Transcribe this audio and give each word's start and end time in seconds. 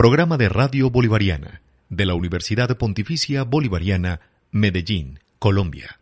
Programa 0.00 0.38
de 0.38 0.48
Radio 0.48 0.88
Bolivariana 0.88 1.60
de 1.90 2.06
la 2.06 2.14
Universidad 2.14 2.74
Pontificia 2.78 3.44
Bolivariana, 3.44 4.20
Medellín, 4.50 5.18
Colombia. 5.38 6.00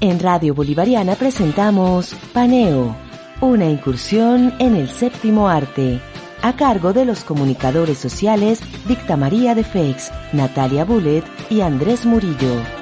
En 0.00 0.20
Radio 0.20 0.54
Bolivariana 0.54 1.16
presentamos 1.16 2.14
Paneo, 2.32 2.96
una 3.42 3.66
incursión 3.66 4.54
en 4.58 4.74
el 4.74 4.88
séptimo 4.88 5.50
arte 5.50 6.00
a 6.42 6.56
cargo 6.56 6.92
de 6.92 7.04
los 7.04 7.24
comunicadores 7.24 7.98
sociales 7.98 8.60
Dicta 8.86 9.16
María 9.16 9.54
de 9.54 9.64
Fex, 9.64 10.10
Natalia 10.32 10.84
Bullet 10.84 11.24
y 11.50 11.60
Andrés 11.60 12.06
Murillo. 12.06 12.79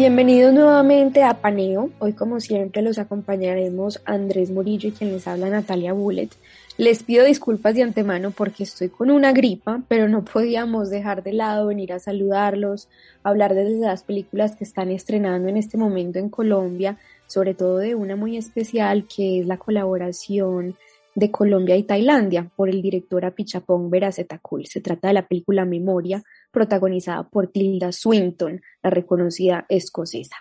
Bienvenidos 0.00 0.54
nuevamente 0.54 1.22
a 1.24 1.42
Paneo. 1.42 1.90
Hoy, 1.98 2.14
como 2.14 2.40
siempre, 2.40 2.80
los 2.80 2.96
acompañaremos 2.96 4.00
Andrés 4.06 4.50
Murillo 4.50 4.88
y 4.88 4.92
quien 4.92 5.12
les 5.12 5.28
habla 5.28 5.50
Natalia 5.50 5.92
Bullet. 5.92 6.30
Les 6.78 7.02
pido 7.02 7.22
disculpas 7.26 7.74
de 7.74 7.82
antemano 7.82 8.30
porque 8.30 8.62
estoy 8.62 8.88
con 8.88 9.10
una 9.10 9.32
gripa, 9.32 9.82
pero 9.88 10.08
no 10.08 10.24
podíamos 10.24 10.88
dejar 10.88 11.22
de 11.22 11.34
lado 11.34 11.66
venir 11.66 11.92
a 11.92 11.98
saludarlos, 11.98 12.88
hablar 13.22 13.54
de 13.54 13.68
las 13.72 14.02
películas 14.02 14.56
que 14.56 14.64
están 14.64 14.90
estrenando 14.90 15.50
en 15.50 15.58
este 15.58 15.76
momento 15.76 16.18
en 16.18 16.30
Colombia, 16.30 16.96
sobre 17.26 17.52
todo 17.52 17.76
de 17.76 17.94
una 17.94 18.16
muy 18.16 18.38
especial 18.38 19.04
que 19.06 19.40
es 19.40 19.46
la 19.46 19.58
colaboración 19.58 20.76
de 21.14 21.30
Colombia 21.30 21.76
y 21.76 21.82
Tailandia 21.82 22.50
por 22.56 22.70
el 22.70 22.80
director 22.80 23.26
Apichapong 23.26 23.90
Veracetakul. 23.90 24.66
Se 24.66 24.80
trata 24.80 25.08
de 25.08 25.14
la 25.14 25.28
película 25.28 25.66
Memoria, 25.66 26.22
protagonizada 26.50 27.28
por 27.28 27.48
Tilda 27.48 27.92
Swinton, 27.92 28.62
la 28.82 28.90
reconocida 28.90 29.66
escocesa. 29.68 30.36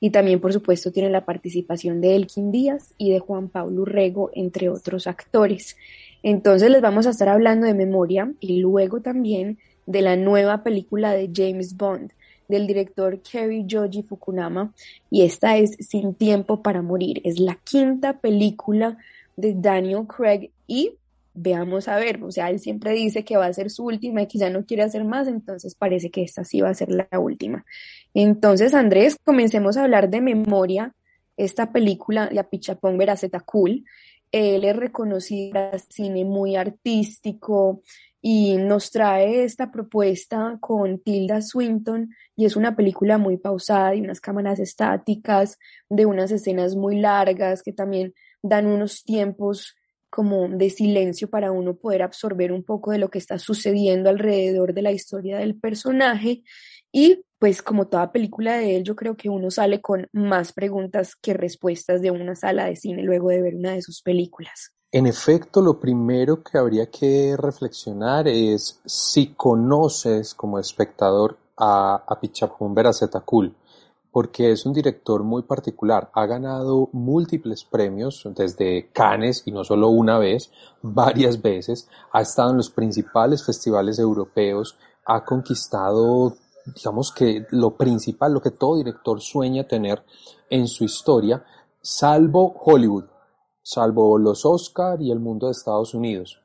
Y 0.00 0.10
también, 0.10 0.40
por 0.40 0.52
supuesto, 0.52 0.92
tiene 0.92 1.10
la 1.10 1.24
participación 1.24 2.00
de 2.00 2.16
Elkin 2.16 2.50
Díaz 2.50 2.94
y 2.98 3.12
de 3.12 3.18
Juan 3.18 3.48
Pablo 3.48 3.84
Rego, 3.84 4.30
entre 4.34 4.68
otros 4.68 5.06
actores. 5.06 5.76
Entonces 6.22 6.70
les 6.70 6.82
vamos 6.82 7.06
a 7.06 7.10
estar 7.10 7.28
hablando 7.28 7.66
de 7.66 7.74
memoria 7.74 8.32
y 8.40 8.60
luego 8.60 9.00
también 9.00 9.58
de 9.86 10.02
la 10.02 10.16
nueva 10.16 10.62
película 10.62 11.12
de 11.12 11.30
James 11.34 11.76
Bond 11.76 12.12
del 12.50 12.66
director 12.66 13.20
Kerry 13.22 13.64
Joji 13.68 14.02
Fukunama 14.02 14.74
y 15.08 15.22
esta 15.22 15.56
es 15.56 15.76
Sin 15.78 16.14
tiempo 16.14 16.62
para 16.62 16.82
morir. 16.82 17.20
Es 17.24 17.38
la 17.38 17.54
quinta 17.54 18.18
película 18.18 18.98
de 19.36 19.54
Daniel 19.54 20.06
Craig 20.06 20.50
y 20.66 20.96
veamos 21.34 21.88
a 21.88 21.96
ver, 21.96 22.22
o 22.22 22.30
sea, 22.30 22.50
él 22.50 22.60
siempre 22.60 22.92
dice 22.92 23.24
que 23.24 23.36
va 23.36 23.46
a 23.46 23.52
ser 23.52 23.70
su 23.70 23.84
última 23.84 24.22
y 24.22 24.26
que 24.26 24.38
ya 24.38 24.50
no 24.50 24.64
quiere 24.64 24.82
hacer 24.82 25.04
más, 25.04 25.28
entonces 25.28 25.74
parece 25.74 26.10
que 26.10 26.22
esta 26.22 26.44
sí 26.44 26.60
va 26.60 26.70
a 26.70 26.74
ser 26.74 26.90
la 26.90 27.08
última. 27.18 27.64
Entonces, 28.14 28.74
Andrés, 28.74 29.16
comencemos 29.22 29.76
a 29.76 29.84
hablar 29.84 30.10
de 30.10 30.20
memoria. 30.20 30.94
Esta 31.36 31.72
película, 31.72 32.28
La 32.32 32.50
Pichapón 32.50 32.98
Veraceta 32.98 33.40
Cool, 33.40 33.84
él 34.32 34.64
es 34.64 34.76
reconocido 34.76 35.58
cine 35.88 36.24
muy 36.24 36.56
artístico 36.56 37.82
y 38.22 38.56
nos 38.58 38.90
trae 38.90 39.44
esta 39.44 39.72
propuesta 39.72 40.58
con 40.60 40.98
Tilda 40.98 41.40
Swinton 41.40 42.14
y 42.36 42.44
es 42.44 42.54
una 42.56 42.76
película 42.76 43.18
muy 43.18 43.38
pausada 43.38 43.94
y 43.94 44.00
unas 44.00 44.20
cámaras 44.20 44.58
estáticas, 44.58 45.58
de 45.88 46.06
unas 46.06 46.30
escenas 46.30 46.76
muy 46.76 47.00
largas 47.00 47.62
que 47.62 47.72
también 47.72 48.14
dan 48.42 48.66
unos 48.66 49.04
tiempos 49.04 49.76
como 50.10 50.48
de 50.48 50.70
silencio 50.70 51.30
para 51.30 51.52
uno 51.52 51.76
poder 51.76 52.02
absorber 52.02 52.52
un 52.52 52.64
poco 52.64 52.90
de 52.90 52.98
lo 52.98 53.08
que 53.08 53.18
está 53.18 53.38
sucediendo 53.38 54.10
alrededor 54.10 54.74
de 54.74 54.82
la 54.82 54.92
historia 54.92 55.38
del 55.38 55.58
personaje 55.58 56.42
y 56.92 57.22
pues 57.38 57.62
como 57.62 57.86
toda 57.86 58.12
película 58.12 58.56
de 58.56 58.76
él 58.76 58.84
yo 58.84 58.96
creo 58.96 59.16
que 59.16 59.30
uno 59.30 59.50
sale 59.50 59.80
con 59.80 60.06
más 60.12 60.52
preguntas 60.52 61.14
que 61.14 61.32
respuestas 61.32 62.02
de 62.02 62.10
una 62.10 62.34
sala 62.34 62.66
de 62.66 62.76
cine 62.76 63.02
luego 63.02 63.30
de 63.30 63.40
ver 63.40 63.54
una 63.54 63.72
de 63.72 63.82
sus 63.82 64.02
películas. 64.02 64.72
En 64.92 65.06
efecto, 65.06 65.60
lo 65.60 65.78
primero 65.78 66.42
que 66.42 66.58
habría 66.58 66.90
que 66.90 67.36
reflexionar 67.38 68.26
es 68.26 68.80
si 68.84 69.28
conoces 69.34 70.34
como 70.34 70.58
espectador 70.58 71.38
a, 71.56 72.02
a 72.06 72.20
Pichapun 72.20 72.74
Cool 73.24 73.54
porque 74.12 74.50
es 74.50 74.66
un 74.66 74.72
director 74.72 75.22
muy 75.22 75.42
particular. 75.42 76.10
Ha 76.14 76.26
ganado 76.26 76.88
múltiples 76.92 77.64
premios 77.64 78.26
desde 78.34 78.90
Cannes 78.92 79.42
y 79.46 79.52
no 79.52 79.64
solo 79.64 79.88
una 79.88 80.18
vez, 80.18 80.50
varias 80.82 81.40
veces. 81.40 81.88
Ha 82.12 82.22
estado 82.22 82.50
en 82.50 82.56
los 82.56 82.70
principales 82.70 83.44
festivales 83.44 83.98
europeos, 83.98 84.76
ha 85.06 85.24
conquistado, 85.24 86.36
digamos 86.74 87.12
que 87.12 87.46
lo 87.50 87.76
principal, 87.76 88.32
lo 88.32 88.42
que 88.42 88.50
todo 88.50 88.76
director 88.76 89.20
sueña 89.20 89.66
tener 89.66 90.02
en 90.48 90.66
su 90.66 90.84
historia, 90.84 91.44
salvo 91.80 92.54
Hollywood, 92.64 93.04
salvo 93.62 94.18
los 94.18 94.44
Oscar 94.44 95.00
y 95.00 95.12
el 95.12 95.20
mundo 95.20 95.46
de 95.46 95.52
Estados 95.52 95.94
Unidos. 95.94 96.40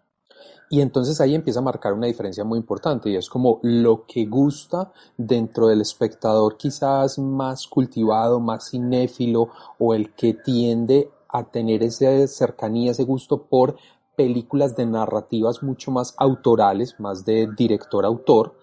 Y 0.69 0.81
entonces 0.81 1.21
ahí 1.21 1.35
empieza 1.35 1.59
a 1.59 1.63
marcar 1.63 1.93
una 1.93 2.07
diferencia 2.07 2.43
muy 2.43 2.57
importante 2.57 3.09
y 3.09 3.15
es 3.15 3.29
como 3.29 3.59
lo 3.61 4.05
que 4.07 4.25
gusta 4.25 4.91
dentro 5.15 5.67
del 5.67 5.81
espectador 5.81 6.57
quizás 6.57 7.19
más 7.19 7.67
cultivado, 7.67 8.39
más 8.39 8.71
cinéfilo 8.71 9.49
o 9.77 9.93
el 9.93 10.13
que 10.15 10.33
tiende 10.33 11.09
a 11.29 11.43
tener 11.43 11.83
esa 11.83 12.27
cercanía, 12.27 12.91
ese 12.91 13.03
gusto 13.03 13.43
por 13.43 13.75
películas 14.15 14.75
de 14.75 14.85
narrativas 14.85 15.61
mucho 15.61 15.91
más 15.91 16.15
autorales, 16.17 16.99
más 16.99 17.25
de 17.25 17.47
director-autor, 17.55 18.55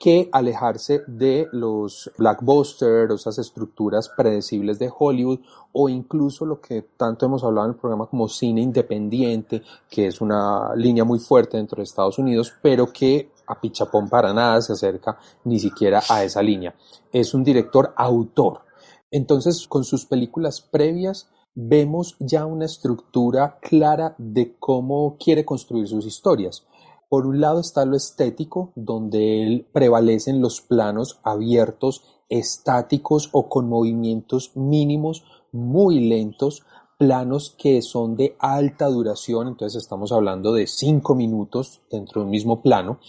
que 0.00 0.30
alejarse 0.32 1.02
de 1.06 1.46
los 1.52 2.10
blockbusters, 2.16 3.12
esas 3.12 3.38
estructuras 3.38 4.08
predecibles 4.08 4.78
de 4.78 4.90
Hollywood 4.98 5.40
o 5.72 5.90
incluso 5.90 6.46
lo 6.46 6.58
que 6.58 6.80
tanto 6.96 7.26
hemos 7.26 7.44
hablado 7.44 7.66
en 7.66 7.74
el 7.74 7.78
programa 7.78 8.06
como 8.06 8.26
cine 8.26 8.62
independiente, 8.62 9.62
que 9.90 10.06
es 10.06 10.22
una 10.22 10.74
línea 10.74 11.04
muy 11.04 11.18
fuerte 11.18 11.58
dentro 11.58 11.76
de 11.76 11.82
Estados 11.82 12.18
Unidos, 12.18 12.50
pero 12.62 12.90
que 12.90 13.30
a 13.46 13.60
Pichapón 13.60 14.08
para 14.08 14.32
nada 14.32 14.62
se 14.62 14.72
acerca 14.72 15.18
ni 15.44 15.58
siquiera 15.58 16.02
a 16.08 16.24
esa 16.24 16.40
línea. 16.40 16.74
Es 17.12 17.34
un 17.34 17.44
director 17.44 17.92
autor. 17.94 18.60
Entonces, 19.10 19.66
con 19.68 19.84
sus 19.84 20.06
películas 20.06 20.62
previas, 20.62 21.28
vemos 21.54 22.16
ya 22.20 22.46
una 22.46 22.64
estructura 22.64 23.58
clara 23.60 24.14
de 24.16 24.56
cómo 24.58 25.18
quiere 25.18 25.44
construir 25.44 25.88
sus 25.88 26.06
historias. 26.06 26.64
Por 27.10 27.26
un 27.26 27.40
lado 27.40 27.58
está 27.58 27.84
lo 27.84 27.96
estético, 27.96 28.70
donde 28.76 29.66
prevalecen 29.72 30.40
los 30.40 30.60
planos 30.60 31.18
abiertos, 31.24 32.04
estáticos 32.28 33.30
o 33.32 33.48
con 33.48 33.68
movimientos 33.68 34.52
mínimos, 34.54 35.24
muy 35.50 35.98
lentos, 35.98 36.62
planos 36.98 37.56
que 37.58 37.82
son 37.82 38.14
de 38.14 38.36
alta 38.38 38.86
duración, 38.86 39.48
entonces 39.48 39.82
estamos 39.82 40.12
hablando 40.12 40.52
de 40.52 40.68
cinco 40.68 41.16
minutos 41.16 41.82
dentro 41.90 42.20
de 42.20 42.26
un 42.26 42.30
mismo 42.30 42.62
plano, 42.62 43.00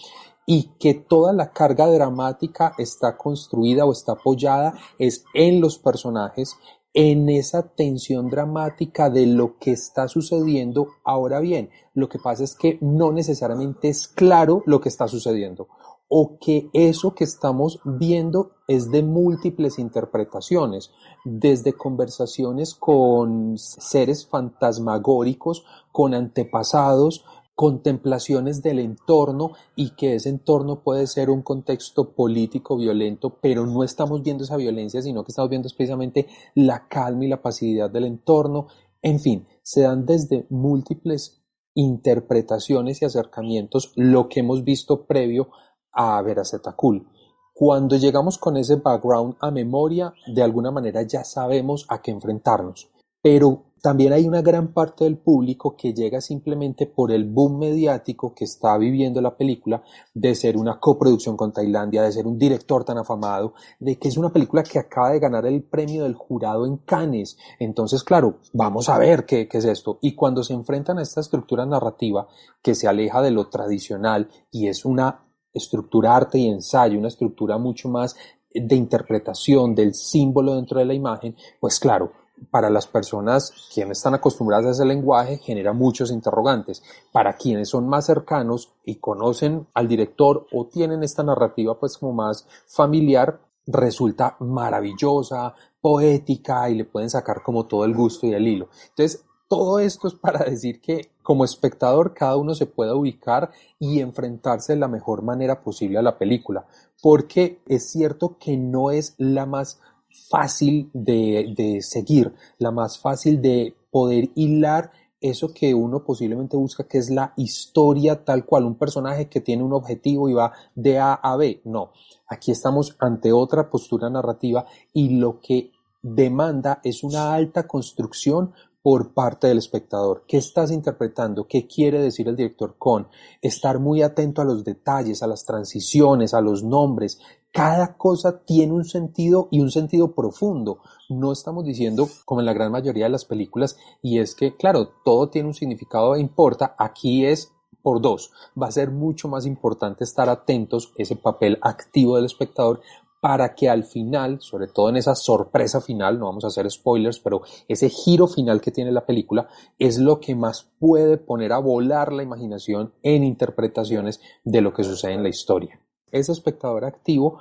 y 0.48 0.72
que 0.80 0.96
toda 0.96 1.31
la 1.31 1.52
carga 1.52 1.86
dramática 1.86 2.74
está 2.80 3.18
construida 3.18 3.86
o 3.86 3.92
está 3.92 4.14
apoyada 4.14 4.74
es 4.98 5.25
en 5.36 5.62
los 5.62 5.78
personajes 5.78 6.58
en 6.94 7.30
esa 7.30 7.74
tensión 7.74 8.30
dramática 8.30 9.10
de 9.10 9.26
lo 9.26 9.58
que 9.58 9.72
está 9.72 10.08
sucediendo. 10.08 10.90
Ahora 11.04 11.40
bien, 11.40 11.70
lo 11.94 12.10
que 12.10 12.20
pasa 12.20 12.44
es 12.44 12.56
que 12.56 12.78
no 12.82 13.12
necesariamente 13.12 13.90
es 13.90 14.08
claro 14.08 14.64
lo 14.66 14.82
que 14.82 14.90
está 14.90 15.08
sucediendo 15.08 15.68
o 16.14 16.38
que 16.42 16.70
eso 16.74 17.16
que 17.16 17.24
estamos 17.24 17.80
viendo 17.86 18.52
es 18.68 18.92
de 18.92 19.02
múltiples 19.02 19.80
interpretaciones, 19.80 20.92
desde 21.24 21.72
conversaciones 21.72 22.76
con 22.76 23.58
seres 23.58 24.28
fantasmagóricos, 24.28 25.64
con 25.94 26.14
antepasados, 26.14 27.24
contemplaciones 27.62 28.63
del 28.63 28.80
entorno 28.80 29.52
y 29.75 29.92
que 29.92 30.16
ese 30.16 30.30
entorno 30.30 30.81
puede 30.81 31.06
ser 31.06 31.30
un 31.30 31.44
contexto 31.44 32.16
político 32.16 32.75
violento, 32.75 33.38
pero 33.40 33.68
no 33.68 33.84
estamos 33.84 34.24
viendo 34.24 34.44
esa 34.44 34.58
violencia, 34.58 35.04
sino 35.04 35.24
que 35.24 35.30
estamos 35.30 35.52
viendo 35.52 35.69
precisamente 35.69 36.25
la 36.56 36.88
calma 36.88 37.25
y 37.25 37.28
la 37.28 37.44
pasividad 37.44 37.92
del 37.92 38.06
entorno. 38.06 38.66
En 39.04 39.19
fin, 39.19 39.46
se 39.62 39.81
dan 39.81 40.08
desde 40.08 40.48
múltiples 40.50 41.44
interpretaciones 41.75 43.04
y 43.04 43.06
acercamientos 43.06 43.94
lo 43.96 44.28
que 44.28 44.40
hemos 44.40 44.63
visto 44.63 45.06
previo 45.06 45.50
a 45.92 46.19
Veracetakul. 46.24 47.08
Cuando 47.54 47.96
llegamos 47.96 48.40
con 48.40 48.58
ese 48.58 48.78
background 48.78 49.36
a 49.40 49.52
memoria, 49.52 50.16
de 50.34 50.42
alguna 50.42 50.72
manera 50.72 51.04
ya 51.04 51.24
sabemos 51.24 51.86
a 51.90 52.02
qué 52.02 52.10
enfrentarnos. 52.10 52.90
Pero 53.22 53.71
también 53.81 54.13
hay 54.13 54.28
una 54.28 54.42
gran 54.42 54.74
parte 54.74 55.04
del 55.06 55.18
público 55.18 55.75
que 55.75 55.94
llega 55.94 56.22
simplemente 56.22 56.86
por 56.86 57.12
el 57.12 57.25
boom 57.25 57.57
mediático 57.57 58.33
que 58.33 58.45
está 58.45 58.78
viviendo 58.78 59.22
la 59.22 59.36
película, 59.36 59.83
de 60.13 60.36
ser 60.36 60.56
una 60.56 60.80
coproducción 60.80 61.36
con 61.36 61.51
Tailandia, 61.51 62.04
de 62.04 62.12
ser 62.12 62.28
un 62.28 62.38
director 62.38 62.83
tan 62.86 63.00
afamado, 63.00 63.54
de 63.80 63.98
que 63.98 64.07
es 64.07 64.18
una 64.18 64.31
película 64.31 64.63
que 64.63 64.80
acaba 64.80 65.12
de 65.12 65.19
ganar 65.19 65.45
el 65.48 65.63
premio 65.63 66.04
del 66.04 66.13
jurado 66.13 66.66
en 66.66 66.78
Cannes. 66.78 67.38
Entonces, 67.60 68.04
claro, 68.04 68.39
vamos 68.54 68.88
a 68.88 69.00
ver 69.00 69.25
qué, 69.25 69.48
qué 69.48 69.57
es 69.57 69.66
esto. 69.66 69.98
Y 70.01 70.13
cuando 70.13 70.44
se 70.44 70.54
enfrentan 70.54 71.00
a 71.00 71.01
esta 71.01 71.22
estructura 71.22 71.66
narrativa 71.66 72.27
que 72.62 72.75
se 72.75 72.88
aleja 72.88 73.22
de 73.22 73.31
lo 73.31 73.50
tradicional 73.50 74.30
y 74.51 74.68
es 74.68 74.86
una 74.86 75.25
estructura 75.54 76.16
arte 76.16 76.38
y 76.38 76.48
ensayo, 76.48 77.00
una 77.00 77.07
estructura 77.07 77.57
mucho 77.57 77.89
más 77.89 78.16
de 78.54 78.75
interpretación 78.75 79.75
del 79.75 79.94
símbolo 79.94 80.56
dentro 80.56 80.80
de 80.80 80.86
la 80.86 80.94
imagen, 80.94 81.36
pues 81.60 81.80
claro, 81.80 82.12
para 82.50 82.70
las 82.70 82.88
personas 82.88 83.54
quienes 83.74 84.00
están 84.00 84.16
acostumbradas 84.16 84.66
a 84.66 84.72
ese 84.72 84.86
lenguaje 84.86 85.38
genera 85.38 85.74
muchos 85.74 86.12
interrogantes. 86.12 86.84
Para 87.12 87.36
quienes 87.36 87.70
son 87.70 87.88
más 87.88 88.06
cercanos 88.06 88.74
y 88.86 88.96
conocen 88.96 89.68
al 89.74 89.88
director 89.88 90.48
o 90.52 90.66
tienen 90.66 91.04
esta 91.04 91.24
narrativa 91.24 91.80
pues 91.80 91.98
como 91.98 92.14
más 92.14 92.48
familiar, 92.68 93.40
resulta 93.68 94.36
maravillosa, 94.40 95.54
poética 95.80 96.70
y 96.70 96.76
le 96.76 96.86
pueden 96.86 97.10
sacar 97.10 97.42
como 97.44 97.66
todo 97.66 97.86
el 97.86 97.94
gusto 97.94 98.28
y 98.28 98.34
el 98.34 98.48
hilo. 98.48 98.70
Entonces, 98.90 99.24
todo 99.52 99.80
esto 99.80 100.08
es 100.08 100.14
para 100.14 100.46
decir 100.46 100.80
que 100.80 101.12
como 101.22 101.44
espectador 101.44 102.14
cada 102.14 102.38
uno 102.38 102.56
se 102.56 102.68
pueda 102.68 102.96
ubicar 102.96 103.52
y 103.80 104.00
enfrentarse 104.00 104.74
de 104.74 104.80
la 104.80 104.88
mejor 104.88 105.24
manera 105.24 105.62
posible 105.62 105.98
a 105.98 106.02
la 106.02 106.18
película, 106.18 106.66
porque 107.02 107.60
es 107.68 107.92
cierto 107.92 108.38
que 108.40 108.56
no 108.56 108.92
es 108.92 109.14
la 109.18 109.46
más 109.46 109.82
fácil 110.30 110.90
de, 110.94 111.54
de 111.56 111.81
seguir, 111.81 112.34
la 112.58 112.72
más 112.72 113.00
fácil 113.00 113.42
de 113.42 113.75
poder 113.92 114.30
hilar 114.36 114.92
eso 115.22 115.54
que 115.54 115.74
uno 115.75 116.04
posiblemente 116.04 116.58
busca, 116.58 116.88
que 116.88 116.98
es 116.98 117.12
la 117.12 117.34
historia 117.38 118.25
tal 118.25 118.44
cual, 118.44 118.66
un 118.66 118.75
personaje 118.75 119.30
que 119.30 119.40
tiene 119.40 119.63
un 119.63 119.74
objetivo 119.74 120.28
y 120.28 120.34
va 120.34 120.52
de 120.74 120.98
A 120.98 121.13
a 121.13 121.38
B. 121.38 121.62
No, 121.63 121.92
aquí 122.28 122.52
estamos 122.52 122.96
ante 123.00 123.31
otra 123.31 123.69
postura 123.69 124.10
narrativa 124.10 124.66
y 124.94 125.18
lo 125.19 125.40
que 125.40 125.72
demanda 126.02 126.81
es 126.84 127.04
una 127.04 127.34
alta 127.34 127.68
construcción 127.68 128.54
por 128.81 129.13
parte 129.13 129.46
del 129.46 129.60
espectador. 129.60 130.24
¿Qué 130.28 130.38
estás 130.38 130.72
interpretando? 130.72 131.46
¿Qué 131.48 131.68
quiere 131.68 132.02
decir 132.02 132.28
el 132.28 132.36
director 132.36 132.75
con? 132.80 133.08
Estar 133.40 133.78
muy 133.78 134.02
atento 134.02 134.42
a 134.42 134.46
los 134.46 134.63
detalles, 134.63 135.22
a 135.22 135.28
las 135.28 135.46
transiciones, 135.46 136.34
a 136.34 136.42
los 136.42 136.63
nombres, 136.63 137.19
cada 137.51 137.98
cosa 137.98 138.44
tiene 138.45 138.74
un 138.74 138.86
sentido 138.86 139.48
y 139.51 139.59
un 139.59 139.71
sentido 139.71 140.13
profundo. 140.13 140.80
No 141.09 141.31
estamos 141.31 141.65
diciendo, 141.65 142.07
como 142.25 142.39
en 142.39 142.45
la 142.45 142.53
gran 142.53 142.71
mayoría 142.71 143.06
de 143.06 143.12
las 143.12 143.25
películas, 143.25 143.77
y 144.01 144.19
es 144.19 144.36
que, 144.36 144.56
claro, 144.56 144.89
todo 145.03 145.30
tiene 145.30 145.50
un 145.50 145.53
significado 145.53 146.15
e 146.15 146.21
importa, 146.21 146.75
aquí 146.77 147.25
es 147.25 147.51
por 147.81 148.01
dos. 148.01 148.31
Va 148.62 148.68
a 148.68 148.71
ser 148.71 148.92
mucho 148.92 149.27
más 149.27 149.45
importante 149.45 150.03
estar 150.03 150.30
atentos, 150.30 150.94
ese 150.98 151.15
papel 151.15 151.57
activo 151.62 152.15
del 152.15 152.25
espectador, 152.25 152.81
para 153.19 153.53
que 153.53 153.69
al 153.69 153.83
final, 153.83 154.42
sobre 154.42 154.68
todo 154.68 154.89
en 154.89 154.98
esa 154.98 155.13
sorpresa 155.13 155.80
final, 155.80 156.18
no 156.18 156.25
vamos 156.25 156.44
a 156.44 156.48
hacer 156.48 156.69
spoilers, 156.71 157.19
pero 157.19 157.44
ese 157.68 157.89
giro 157.89 158.27
final 158.27 158.62
que 158.62 158.71
tiene 158.71 158.92
la 158.92 159.06
película 159.06 159.48
es 159.77 160.00
lo 160.00 160.19
que 160.19 160.33
más 160.33 160.71
puede 160.80 161.18
poner 161.18 161.53
a 161.53 161.59
volar 161.59 162.13
la 162.13 162.24
imaginación 162.24 162.94
en 163.03 163.24
interpretaciones 163.24 164.21
de 164.44 164.62
lo 164.62 164.74
que 164.74 164.83
sucede 164.83 165.13
en 165.13 165.24
la 165.24 165.30
historia 165.30 165.80
ese 166.12 166.31
espectador 166.31 166.86
activo 166.86 167.40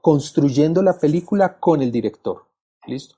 construyendo 0.00 0.82
la 0.82 0.98
película 0.98 1.58
con 1.58 1.82
el 1.82 1.90
director. 1.90 2.44
¿Listo? 2.86 3.16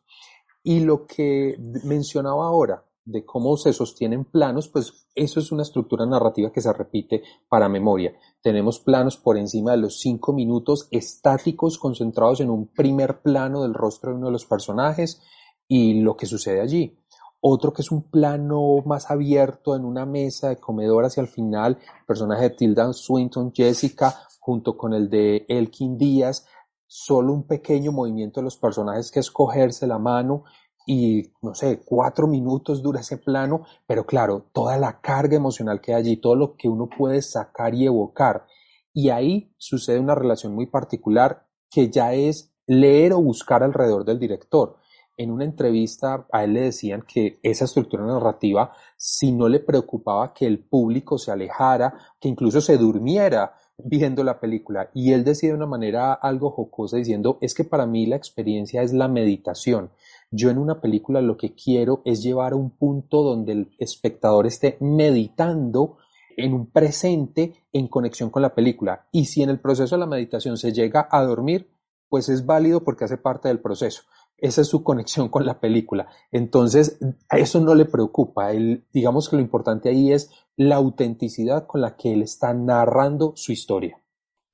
Y 0.62 0.80
lo 0.80 1.06
que 1.06 1.56
mencionaba 1.84 2.46
ahora 2.46 2.84
de 3.06 3.24
cómo 3.24 3.56
se 3.56 3.72
sostienen 3.72 4.24
planos, 4.24 4.68
pues 4.68 5.06
eso 5.14 5.38
es 5.40 5.52
una 5.52 5.62
estructura 5.62 6.04
narrativa 6.04 6.50
que 6.50 6.60
se 6.60 6.72
repite 6.72 7.22
para 7.48 7.68
memoria. 7.68 8.14
Tenemos 8.42 8.80
planos 8.80 9.16
por 9.16 9.38
encima 9.38 9.70
de 9.70 9.78
los 9.78 10.00
cinco 10.00 10.32
minutos 10.32 10.88
estáticos 10.90 11.78
concentrados 11.78 12.40
en 12.40 12.50
un 12.50 12.66
primer 12.66 13.20
plano 13.20 13.62
del 13.62 13.74
rostro 13.74 14.10
de 14.10 14.18
uno 14.18 14.26
de 14.26 14.32
los 14.32 14.44
personajes 14.44 15.22
y 15.68 16.00
lo 16.00 16.16
que 16.16 16.26
sucede 16.26 16.60
allí. 16.60 16.98
Otro 17.40 17.72
que 17.72 17.82
es 17.82 17.90
un 17.90 18.10
plano 18.10 18.82
más 18.84 19.10
abierto 19.10 19.76
en 19.76 19.84
una 19.84 20.06
mesa 20.06 20.48
de 20.48 20.56
comedor 20.56 21.04
hacia 21.04 21.20
el 21.20 21.28
final, 21.28 21.78
el 22.00 22.06
personaje 22.06 22.44
de 22.44 22.50
Tilda 22.50 22.92
Swinton, 22.92 23.52
Jessica, 23.54 24.14
junto 24.40 24.76
con 24.76 24.94
el 24.94 25.08
de 25.10 25.44
Elkin 25.48 25.98
Díaz, 25.98 26.46
solo 26.86 27.32
un 27.32 27.46
pequeño 27.46 27.92
movimiento 27.92 28.40
de 28.40 28.44
los 28.44 28.56
personajes 28.56 29.10
que 29.10 29.20
es 29.20 29.30
cogerse 29.30 29.86
la 29.86 29.98
mano 29.98 30.44
y 30.86 31.32
no 31.42 31.52
sé, 31.52 31.82
cuatro 31.84 32.28
minutos 32.28 32.80
dura 32.80 33.00
ese 33.00 33.18
plano, 33.18 33.64
pero 33.86 34.06
claro, 34.06 34.46
toda 34.52 34.78
la 34.78 35.00
carga 35.00 35.36
emocional 35.36 35.80
que 35.80 35.92
hay 35.92 36.00
allí, 36.00 36.16
todo 36.18 36.36
lo 36.36 36.56
que 36.56 36.68
uno 36.68 36.88
puede 36.88 37.22
sacar 37.22 37.74
y 37.74 37.86
evocar. 37.86 38.46
Y 38.92 39.10
ahí 39.10 39.52
sucede 39.58 39.98
una 39.98 40.14
relación 40.14 40.54
muy 40.54 40.66
particular 40.66 41.48
que 41.68 41.90
ya 41.90 42.14
es 42.14 42.54
leer 42.66 43.12
o 43.12 43.20
buscar 43.20 43.64
alrededor 43.64 44.04
del 44.04 44.20
director. 44.20 44.76
En 45.16 45.30
una 45.30 45.44
entrevista 45.44 46.26
a 46.30 46.44
él 46.44 46.54
le 46.54 46.60
decían 46.62 47.02
que 47.02 47.38
esa 47.42 47.64
estructura 47.64 48.04
narrativa, 48.04 48.72
si 48.96 49.32
no 49.32 49.48
le 49.48 49.60
preocupaba 49.60 50.34
que 50.34 50.46
el 50.46 50.58
público 50.58 51.18
se 51.18 51.32
alejara, 51.32 51.94
que 52.20 52.28
incluso 52.28 52.60
se 52.60 52.76
durmiera, 52.76 53.54
viendo 53.78 54.24
la 54.24 54.40
película 54.40 54.90
y 54.94 55.12
él 55.12 55.24
decide 55.24 55.50
de 55.50 55.56
una 55.56 55.66
manera 55.66 56.14
algo 56.14 56.50
jocosa 56.50 56.96
diciendo 56.96 57.38
es 57.40 57.54
que 57.54 57.64
para 57.64 57.86
mí 57.86 58.06
la 58.06 58.16
experiencia 58.16 58.82
es 58.82 58.92
la 58.92 59.08
meditación. 59.08 59.90
Yo 60.30 60.50
en 60.50 60.58
una 60.58 60.80
película 60.80 61.20
lo 61.20 61.36
que 61.36 61.54
quiero 61.54 62.02
es 62.04 62.22
llevar 62.22 62.52
a 62.52 62.56
un 62.56 62.70
punto 62.70 63.22
donde 63.22 63.52
el 63.52 63.76
espectador 63.78 64.46
esté 64.46 64.76
meditando 64.80 65.98
en 66.36 66.52
un 66.52 66.70
presente 66.70 67.64
en 67.72 67.88
conexión 67.88 68.30
con 68.30 68.42
la 68.42 68.54
película 68.54 69.06
y 69.12 69.26
si 69.26 69.42
en 69.42 69.50
el 69.50 69.60
proceso 69.60 69.94
de 69.94 70.00
la 70.00 70.06
meditación 70.06 70.56
se 70.56 70.72
llega 70.72 71.08
a 71.10 71.22
dormir, 71.22 71.70
pues 72.08 72.28
es 72.28 72.46
válido 72.46 72.82
porque 72.82 73.04
hace 73.04 73.18
parte 73.18 73.48
del 73.48 73.60
proceso. 73.60 74.02
Esa 74.38 74.60
es 74.60 74.68
su 74.68 74.82
conexión 74.84 75.28
con 75.28 75.46
la 75.46 75.60
película. 75.60 76.08
Entonces, 76.30 76.98
a 77.28 77.38
eso 77.38 77.60
no 77.60 77.74
le 77.74 77.86
preocupa. 77.86 78.50
Digamos 78.92 79.28
que 79.28 79.36
lo 79.36 79.42
importante 79.42 79.88
ahí 79.88 80.12
es 80.12 80.30
la 80.56 80.76
autenticidad 80.76 81.66
con 81.66 81.80
la 81.80 81.96
que 81.96 82.12
él 82.12 82.22
está 82.22 82.52
narrando 82.54 83.32
su 83.36 83.52
historia. 83.52 84.00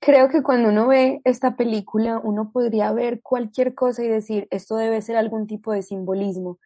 Creo 0.01 0.29
que 0.29 0.43
cuando 0.43 0.71
uno 0.71 0.89
ve 0.89 1.21
esta 1.25 1.57
película, 1.57 2.21
uno 2.23 2.51
podría 2.53 2.93
ver 2.93 3.21
cualquier 3.23 3.75
cosa 3.75 4.03
y 4.03 4.09
decir, 4.09 4.49
esto 4.51 4.77
debe 4.77 5.01
ser 5.01 5.17
algún 5.17 5.47
tipo 5.47 5.73
de 5.73 5.83
simbolismo. 5.83 6.59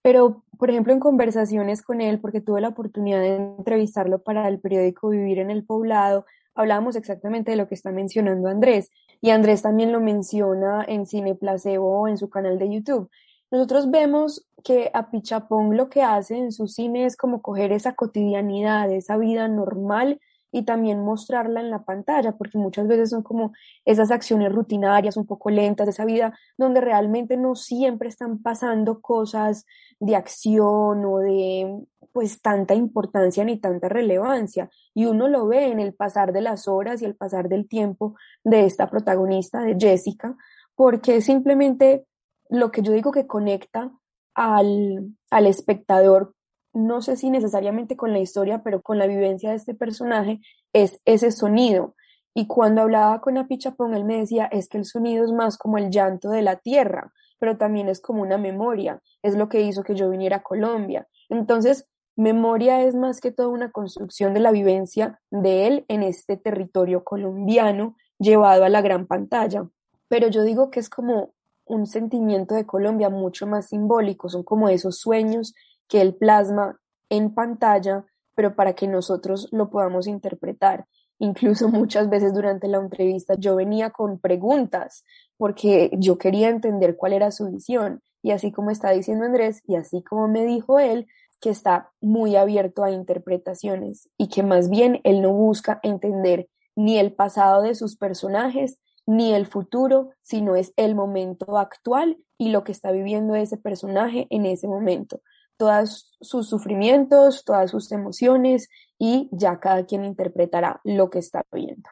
Pero, 0.00 0.44
por 0.58 0.70
ejemplo, 0.70 0.94
en 0.94 1.00
conversaciones 1.00 1.82
con 1.82 2.00
él, 2.00 2.18
porque 2.18 2.40
tuve 2.40 2.62
la 2.62 2.68
oportunidad 2.68 3.20
de 3.20 3.36
entrevistarlo 3.36 4.22
para 4.22 4.48
el 4.48 4.58
periódico 4.58 5.10
Vivir 5.10 5.38
en 5.38 5.50
el 5.50 5.66
Poblado, 5.66 6.24
hablábamos 6.54 6.96
exactamente 6.96 7.50
de 7.50 7.56
lo 7.58 7.68
que 7.68 7.74
está 7.74 7.92
mencionando 7.92 8.48
Andrés. 8.48 8.90
Y 9.20 9.30
Andrés 9.30 9.62
también 9.62 9.92
lo 9.92 10.00
menciona 10.00 10.84
en 10.86 11.06
Cine 11.06 11.34
Placebo 11.34 12.08
en 12.08 12.18
su 12.18 12.30
canal 12.30 12.58
de 12.58 12.72
YouTube. 12.72 13.10
Nosotros 13.50 13.90
vemos 13.90 14.46
que 14.62 14.90
a 14.92 15.10
Pichapong 15.10 15.74
lo 15.74 15.88
que 15.88 16.02
hace 16.02 16.36
en 16.36 16.52
su 16.52 16.66
cine 16.66 17.06
es 17.06 17.16
como 17.16 17.40
coger 17.40 17.72
esa 17.72 17.94
cotidianidad, 17.94 18.90
esa 18.92 19.16
vida 19.16 19.48
normal 19.48 20.20
y 20.50 20.62
también 20.62 21.04
mostrarla 21.04 21.60
en 21.60 21.70
la 21.70 21.84
pantalla, 21.84 22.32
porque 22.32 22.58
muchas 22.58 22.86
veces 22.86 23.10
son 23.10 23.22
como 23.22 23.52
esas 23.84 24.10
acciones 24.10 24.52
rutinarias, 24.52 25.16
un 25.16 25.26
poco 25.26 25.50
lentas, 25.50 25.88
esa 25.88 26.04
vida 26.04 26.38
donde 26.56 26.80
realmente 26.80 27.36
no 27.36 27.54
siempre 27.54 28.08
están 28.08 28.38
pasando 28.42 29.00
cosas 29.00 29.66
de 30.00 30.16
acción 30.16 31.04
o 31.04 31.18
de 31.18 31.84
pues 32.12 32.40
tanta 32.40 32.74
importancia 32.74 33.44
ni 33.44 33.58
tanta 33.58 33.88
relevancia. 33.88 34.70
Y 34.94 35.04
uno 35.04 35.28
lo 35.28 35.46
ve 35.46 35.66
en 35.66 35.80
el 35.80 35.94
pasar 35.94 36.32
de 36.32 36.40
las 36.40 36.66
horas 36.66 37.02
y 37.02 37.04
el 37.04 37.14
pasar 37.14 37.48
del 37.48 37.68
tiempo 37.68 38.14
de 38.42 38.64
esta 38.64 38.88
protagonista, 38.88 39.60
de 39.60 39.76
Jessica, 39.78 40.36
porque 40.74 41.20
simplemente 41.20 42.06
lo 42.48 42.70
que 42.70 42.82
yo 42.82 42.92
digo 42.92 43.12
que 43.12 43.26
conecta 43.26 43.92
al, 44.34 45.14
al 45.30 45.46
espectador 45.46 46.34
no 46.72 47.02
sé 47.02 47.16
si 47.16 47.30
necesariamente 47.30 47.96
con 47.96 48.12
la 48.12 48.18
historia, 48.18 48.62
pero 48.62 48.82
con 48.82 48.98
la 48.98 49.06
vivencia 49.06 49.50
de 49.50 49.56
este 49.56 49.74
personaje, 49.74 50.40
es 50.72 51.00
ese 51.04 51.30
sonido. 51.32 51.94
Y 52.34 52.46
cuando 52.46 52.82
hablaba 52.82 53.20
con 53.20 53.38
Apichapón, 53.38 53.94
él 53.94 54.04
me 54.04 54.18
decía, 54.18 54.46
es 54.46 54.68
que 54.68 54.78
el 54.78 54.84
sonido 54.84 55.24
es 55.24 55.32
más 55.32 55.58
como 55.58 55.78
el 55.78 55.90
llanto 55.90 56.30
de 56.30 56.42
la 56.42 56.56
tierra, 56.56 57.12
pero 57.38 57.56
también 57.56 57.88
es 57.88 58.00
como 58.00 58.22
una 58.22 58.38
memoria, 58.38 59.00
es 59.22 59.34
lo 59.34 59.48
que 59.48 59.62
hizo 59.62 59.82
que 59.82 59.94
yo 59.94 60.10
viniera 60.10 60.36
a 60.36 60.42
Colombia. 60.42 61.08
Entonces, 61.28 61.88
Memoria 62.18 62.82
es 62.82 62.96
más 62.96 63.20
que 63.20 63.30
todo 63.30 63.50
una 63.50 63.70
construcción 63.70 64.34
de 64.34 64.40
la 64.40 64.50
vivencia 64.50 65.20
de 65.30 65.68
él 65.68 65.84
en 65.86 66.02
este 66.02 66.36
territorio 66.36 67.04
colombiano 67.04 67.94
llevado 68.18 68.64
a 68.64 68.68
la 68.68 68.82
gran 68.82 69.06
pantalla. 69.06 69.68
Pero 70.08 70.26
yo 70.26 70.42
digo 70.42 70.68
que 70.68 70.80
es 70.80 70.90
como 70.90 71.32
un 71.64 71.86
sentimiento 71.86 72.56
de 72.56 72.66
Colombia 72.66 73.08
mucho 73.08 73.46
más 73.46 73.68
simbólico, 73.68 74.28
son 74.28 74.42
como 74.42 74.68
esos 74.68 74.98
sueños 74.98 75.54
que 75.88 76.00
él 76.00 76.14
plasma 76.14 76.78
en 77.08 77.34
pantalla, 77.34 78.04
pero 78.34 78.54
para 78.54 78.74
que 78.74 78.86
nosotros 78.86 79.48
lo 79.50 79.70
podamos 79.70 80.06
interpretar. 80.06 80.86
Incluso 81.18 81.68
muchas 81.68 82.08
veces 82.08 82.32
durante 82.34 82.68
la 82.68 82.78
entrevista 82.78 83.34
yo 83.36 83.56
venía 83.56 83.90
con 83.90 84.18
preguntas 84.20 85.04
porque 85.36 85.90
yo 85.98 86.18
quería 86.18 86.48
entender 86.48 86.96
cuál 86.96 87.12
era 87.12 87.30
su 87.30 87.50
visión. 87.50 88.02
Y 88.22 88.32
así 88.32 88.52
como 88.52 88.70
está 88.70 88.90
diciendo 88.90 89.24
Andrés 89.24 89.62
y 89.66 89.76
así 89.76 90.02
como 90.02 90.28
me 90.28 90.44
dijo 90.44 90.78
él, 90.78 91.06
que 91.40 91.50
está 91.50 91.92
muy 92.00 92.36
abierto 92.36 92.82
a 92.82 92.90
interpretaciones 92.90 94.08
y 94.16 94.28
que 94.28 94.42
más 94.42 94.68
bien 94.68 95.00
él 95.04 95.22
no 95.22 95.32
busca 95.32 95.78
entender 95.82 96.48
ni 96.74 96.98
el 96.98 97.12
pasado 97.12 97.62
de 97.62 97.74
sus 97.74 97.96
personajes 97.96 98.78
ni 99.06 99.32
el 99.32 99.46
futuro, 99.46 100.10
sino 100.22 100.54
es 100.56 100.72
el 100.76 100.94
momento 100.94 101.56
actual 101.56 102.18
y 102.36 102.50
lo 102.50 102.62
que 102.62 102.72
está 102.72 102.90
viviendo 102.92 103.34
ese 103.34 103.56
personaje 103.56 104.26
en 104.30 104.46
ese 104.46 104.68
momento. 104.68 105.22
Todos 105.58 106.16
sus 106.20 106.48
sufrimientos, 106.48 107.44
todas 107.44 107.70
sus 107.70 107.92
emociones 107.92 108.70
y 108.98 109.28
ya 109.32 109.60
cada 109.60 109.84
quien 109.84 110.04
interpretará 110.04 110.80
lo 110.84 111.10
que 111.10 111.18
está 111.18 111.42
viendo. 111.52 111.90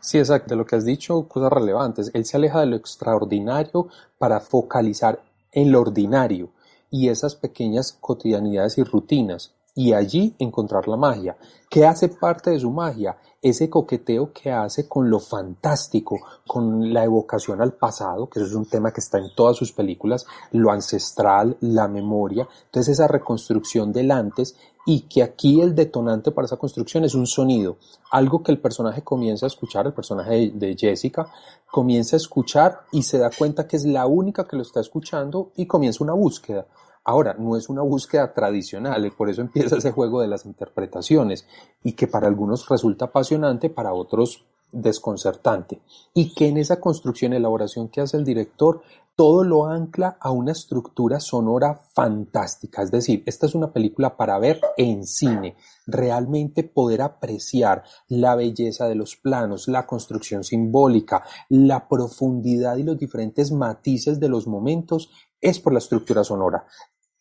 Sí, 0.00 0.18
exacto. 0.18 0.56
Lo 0.56 0.66
que 0.66 0.76
has 0.76 0.84
dicho, 0.84 1.26
cosas 1.28 1.52
relevantes. 1.52 2.10
Él 2.12 2.24
se 2.24 2.36
aleja 2.36 2.60
de 2.60 2.66
lo 2.66 2.76
extraordinario 2.76 3.88
para 4.18 4.40
focalizar 4.40 5.22
en 5.52 5.72
lo 5.72 5.80
ordinario 5.80 6.50
y 6.90 7.08
esas 7.08 7.34
pequeñas 7.34 7.96
cotidianidades 8.00 8.76
y 8.78 8.84
rutinas 8.84 9.54
y 9.74 9.92
allí 9.92 10.34
encontrar 10.38 10.86
la 10.86 10.96
magia. 10.96 11.36
¿Qué 11.70 11.86
hace 11.86 12.08
parte 12.08 12.50
de 12.50 12.60
su 12.60 12.70
magia? 12.70 13.16
Ese 13.40 13.70
coqueteo 13.70 14.32
que 14.32 14.52
hace 14.52 14.86
con 14.86 15.08
lo 15.08 15.18
fantástico, 15.18 16.20
con 16.46 16.92
la 16.92 17.04
evocación 17.04 17.60
al 17.60 17.72
pasado, 17.72 18.28
que 18.28 18.38
eso 18.38 18.48
es 18.48 18.54
un 18.54 18.66
tema 18.66 18.92
que 18.92 19.00
está 19.00 19.18
en 19.18 19.34
todas 19.34 19.56
sus 19.56 19.72
películas, 19.72 20.26
lo 20.52 20.70
ancestral, 20.70 21.56
la 21.60 21.88
memoria, 21.88 22.46
entonces 22.66 22.92
esa 22.92 23.08
reconstrucción 23.08 23.92
del 23.92 24.10
antes 24.10 24.56
y 24.84 25.02
que 25.02 25.22
aquí 25.22 25.60
el 25.60 25.74
detonante 25.74 26.30
para 26.30 26.46
esa 26.46 26.56
construcción 26.56 27.04
es 27.04 27.14
un 27.14 27.26
sonido, 27.26 27.78
algo 28.10 28.42
que 28.42 28.52
el 28.52 28.60
personaje 28.60 29.02
comienza 29.02 29.46
a 29.46 29.48
escuchar, 29.48 29.86
el 29.86 29.94
personaje 29.94 30.52
de 30.54 30.76
Jessica 30.76 31.26
comienza 31.70 32.16
a 32.16 32.18
escuchar 32.18 32.80
y 32.92 33.02
se 33.02 33.18
da 33.18 33.30
cuenta 33.30 33.66
que 33.66 33.76
es 33.76 33.86
la 33.86 34.06
única 34.06 34.46
que 34.46 34.56
lo 34.56 34.62
está 34.62 34.80
escuchando 34.80 35.52
y 35.56 35.66
comienza 35.66 36.04
una 36.04 36.12
búsqueda. 36.12 36.66
Ahora, 37.04 37.34
no 37.38 37.56
es 37.56 37.68
una 37.68 37.82
búsqueda 37.82 38.32
tradicional, 38.32 39.12
por 39.16 39.28
eso 39.28 39.40
empieza 39.40 39.76
ese 39.76 39.90
juego 39.90 40.20
de 40.20 40.28
las 40.28 40.46
interpretaciones 40.46 41.46
y 41.82 41.92
que 41.92 42.06
para 42.06 42.28
algunos 42.28 42.68
resulta 42.68 43.06
apasionante, 43.06 43.70
para 43.70 43.92
otros 43.92 44.44
desconcertante. 44.72 45.82
Y 46.14 46.34
que 46.34 46.48
en 46.48 46.56
esa 46.56 46.80
construcción, 46.80 47.32
elaboración 47.32 47.88
que 47.88 48.00
hace 48.00 48.16
el 48.16 48.24
director, 48.24 48.82
todo 49.14 49.44
lo 49.44 49.66
ancla 49.66 50.16
a 50.20 50.30
una 50.30 50.52
estructura 50.52 51.20
sonora 51.20 51.74
fantástica. 51.92 52.82
Es 52.82 52.90
decir, 52.90 53.22
esta 53.26 53.46
es 53.46 53.54
una 53.54 53.72
película 53.72 54.16
para 54.16 54.38
ver 54.38 54.60
en 54.78 55.06
cine, 55.06 55.56
realmente 55.86 56.64
poder 56.64 57.02
apreciar 57.02 57.84
la 58.08 58.34
belleza 58.34 58.88
de 58.88 58.94
los 58.94 59.16
planos, 59.16 59.68
la 59.68 59.86
construcción 59.86 60.44
simbólica, 60.44 61.24
la 61.50 61.88
profundidad 61.88 62.76
y 62.76 62.84
los 62.84 62.98
diferentes 62.98 63.52
matices 63.52 64.18
de 64.18 64.28
los 64.30 64.46
momentos 64.46 65.10
es 65.40 65.60
por 65.60 65.72
la 65.72 65.80
estructura 65.80 66.24
sonora. 66.24 66.66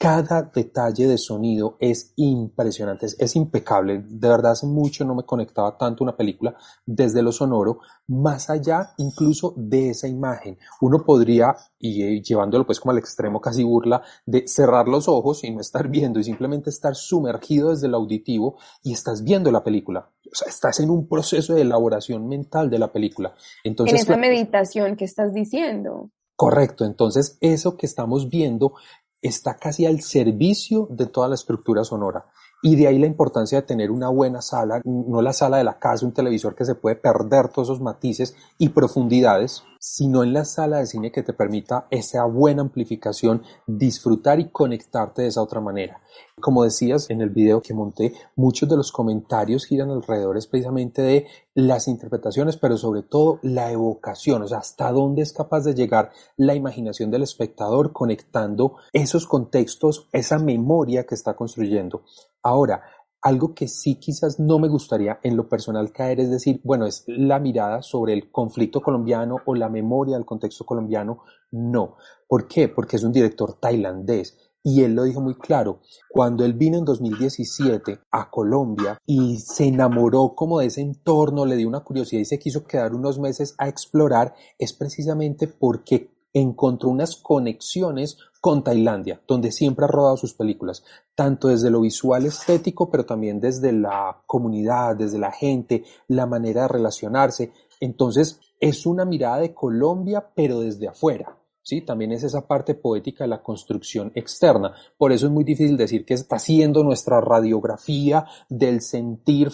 Cada 0.02 0.42
detalle 0.42 1.06
de 1.06 1.20
sonido 1.20 1.78
es 1.80 2.14
impresionante, 2.16 3.06
es, 3.06 3.36
impecable. 3.36 4.04
De 4.08 4.28
verdad 4.28 4.54
hace 4.54 4.66
mucho 4.66 5.06
no 5.06 5.14
me 5.14 5.22
conectaba 5.22 5.78
tanto 5.78 6.04
una 6.04 6.18
película 6.18 6.56
desde 6.88 7.22
lo 7.22 7.32
sonoro, 7.32 7.82
más 8.08 8.50
allá 8.50 8.94
incluso 8.98 9.54
de 9.56 9.92
esa 9.92 10.08
imagen. 10.08 10.58
Uno 10.82 11.06
podría, 11.06 11.56
y 11.78 12.02
eh, 12.02 12.20
llevándolo 12.24 12.66
pues 12.66 12.80
como 12.80 12.94
al 12.94 12.98
extremo 12.98 13.40
casi 13.40 13.62
burla, 13.62 14.02
de 14.26 14.48
cerrar 14.48 14.88
los 14.88 15.08
ojos 15.08 15.44
y 15.44 15.52
no 15.52 15.62
estar 15.62 15.88
viendo 15.88 16.20
y 16.20 16.24
simplemente 16.24 16.72
estar 16.72 16.96
sumergido 16.96 17.70
desde 17.70 17.86
el 17.86 17.94
auditivo 17.94 18.58
y 18.82 18.94
estás 18.94 19.24
viendo 19.24 19.52
la 19.52 19.64
película. 19.64 20.10
O 20.26 20.34
sea, 20.36 20.48
estás 20.50 20.80
en 20.80 20.90
un 20.90 21.08
proceso 21.08 21.54
de 21.54 21.62
elaboración 21.62 22.28
mental 22.28 22.72
de 22.72 22.80
la 22.80 22.92
película. 22.92 23.36
Entonces, 23.64 24.00
en 24.00 24.08
esa 24.08 24.18
meditación 24.18 24.96
que 24.96 25.06
estás 25.06 25.32
diciendo. 25.32 26.10
Correcto, 26.42 26.86
entonces 26.86 27.38
eso 27.40 27.78
que 27.78 27.86
estamos 27.86 28.28
viendo 28.28 28.74
está 29.22 29.56
casi 29.56 29.86
al 29.86 30.02
servicio 30.02 30.88
de 30.90 31.06
toda 31.06 31.28
la 31.28 31.36
estructura 31.36 31.84
sonora. 31.84 32.26
Y 32.64 32.76
de 32.76 32.88
ahí 32.88 33.00
la 33.00 33.08
importancia 33.08 33.62
de 33.62 33.68
tener 33.68 33.90
una 33.92 34.10
buena 34.10 34.42
sala, 34.42 34.82
no 34.86 35.22
la 35.22 35.34
sala 35.34 35.58
de 35.58 35.64
la 35.64 35.80
casa, 35.80 36.06
un 36.06 36.14
televisor 36.14 36.56
que 36.56 36.66
se 36.66 36.76
puede 36.76 36.96
perder 36.96 37.50
todos 37.50 37.70
esos 37.70 37.82
matices 37.82 38.36
y 38.58 38.70
profundidades, 38.70 39.64
sino 39.84 40.22
en 40.22 40.32
la 40.32 40.46
sala 40.46 40.78
de 40.78 40.86
cine 40.86 41.12
que 41.12 41.24
te 41.24 41.34
permita 41.34 41.88
esa 41.90 42.24
buena 42.26 42.62
amplificación, 42.62 43.42
disfrutar 43.66 44.40
y 44.40 44.52
conectarte 44.52 45.24
de 45.24 45.30
esa 45.30 45.42
otra 45.42 45.60
manera. 45.60 46.02
Como 46.40 46.64
decías 46.64 47.10
en 47.10 47.20
el 47.20 47.32
video 47.32 47.64
que 47.64 47.74
monté, 47.74 48.14
muchos 48.36 48.70
de 48.70 48.78
los 48.78 48.92
comentarios 48.92 49.66
giran 49.66 49.90
alrededor 49.90 50.38
es 50.38 50.46
precisamente 50.46 51.02
de 51.02 51.28
las 51.56 51.88
interpretaciones, 51.88 52.58
pero 52.58 52.78
sobre 52.78 53.02
todo 53.02 53.40
la 53.42 53.72
evocación, 53.72 54.44
o 54.44 54.48
sea, 54.48 54.60
hasta 54.60 54.92
dónde 54.92 55.24
es 55.24 55.34
capaz 55.34 55.62
de 55.62 55.74
llegar 55.74 56.12
la 56.38 56.54
imaginación 56.54 57.10
del 57.10 57.24
espectador 57.24 57.92
conectando 57.92 58.76
esos 58.94 59.26
contextos, 59.26 60.10
esa 60.12 60.38
memoria 60.38 61.08
que 61.08 61.16
está 61.16 61.36
construyendo. 61.36 62.04
Ahora, 62.44 62.84
algo 63.22 63.54
que 63.54 63.68
sí 63.68 63.96
quizás 63.96 64.40
no 64.40 64.58
me 64.60 64.68
gustaría 64.68 65.20
en 65.24 65.38
lo 65.38 65.48
personal 65.48 65.92
caer 65.92 66.20
es 66.20 66.32
decir, 66.32 66.60
bueno, 66.64 66.86
es 66.86 67.04
la 67.08 67.40
mirada 67.40 67.82
sobre 67.82 68.14
el 68.14 68.32
conflicto 68.32 68.82
colombiano 68.82 69.38
o 69.46 69.56
la 69.56 69.70
memoria 69.70 70.16
del 70.16 70.26
contexto 70.26 70.66
colombiano. 70.66 71.24
No. 71.52 71.98
¿Por 72.28 72.48
qué? 72.48 72.68
Porque 72.68 72.96
es 72.96 73.04
un 73.04 73.12
director 73.12 73.54
tailandés. 73.60 74.38
Y 74.64 74.84
él 74.84 74.94
lo 74.94 75.04
dijo 75.04 75.22
muy 75.22 75.36
claro, 75.36 75.82
cuando 76.10 76.46
él 76.46 76.54
vino 76.54 76.78
en 76.78 76.86
2017 76.86 78.00
a 78.12 78.30
Colombia 78.30 79.00
y 79.08 79.40
se 79.40 79.66
enamoró 79.66 80.36
como 80.36 80.60
de 80.60 80.68
ese 80.68 80.82
entorno, 80.82 81.48
le 81.48 81.56
dio 81.56 81.68
una 81.68 81.80
curiosidad 81.80 82.22
y 82.22 82.26
se 82.26 82.38
quiso 82.38 82.64
quedar 82.64 82.94
unos 82.94 83.18
meses 83.18 83.56
a 83.58 83.68
explorar, 83.68 84.36
es 84.60 84.74
precisamente 84.74 85.48
porque 85.48 86.12
encontró 86.34 86.90
unas 86.90 87.16
conexiones 87.16 88.18
con 88.40 88.64
Tailandia, 88.64 89.22
donde 89.28 89.52
siempre 89.52 89.86
ha 89.86 89.88
rodado 89.88 90.18
sus 90.18 90.34
películas, 90.34 90.84
tanto 91.16 91.50
desde 91.50 91.70
lo 91.70 91.82
visual 91.82 92.26
estético, 92.26 92.90
pero 92.90 93.06
también 93.06 93.40
desde 93.40 93.72
la 93.72 94.24
comunidad, 94.26 94.96
desde 94.96 95.20
la 95.20 95.32
gente, 95.32 95.84
la 96.08 96.26
manera 96.26 96.64
de 96.64 96.68
relacionarse. 96.70 97.52
Entonces, 97.80 98.40
es 98.60 98.86
una 98.86 99.06
mirada 99.06 99.40
de 99.40 99.54
Colombia, 99.54 100.32
pero 100.36 100.62
desde 100.62 100.88
afuera. 100.88 101.38
¿sí? 101.62 101.82
También 101.82 102.12
es 102.12 102.24
esa 102.24 102.48
parte 102.48 102.76
poética 102.76 103.24
de 103.24 103.30
la 103.30 103.44
construcción 103.44 104.12
externa. 104.16 104.74
Por 104.98 105.12
eso 105.12 105.28
es 105.28 105.32
muy 105.32 105.44
difícil 105.44 105.78
decir 105.78 106.06
que 106.06 106.14
está 106.14 106.38
haciendo 106.38 106.84
nuestra 106.84 107.22
radiografía 107.22 108.26
del 108.50 108.82
sentir 108.82 109.52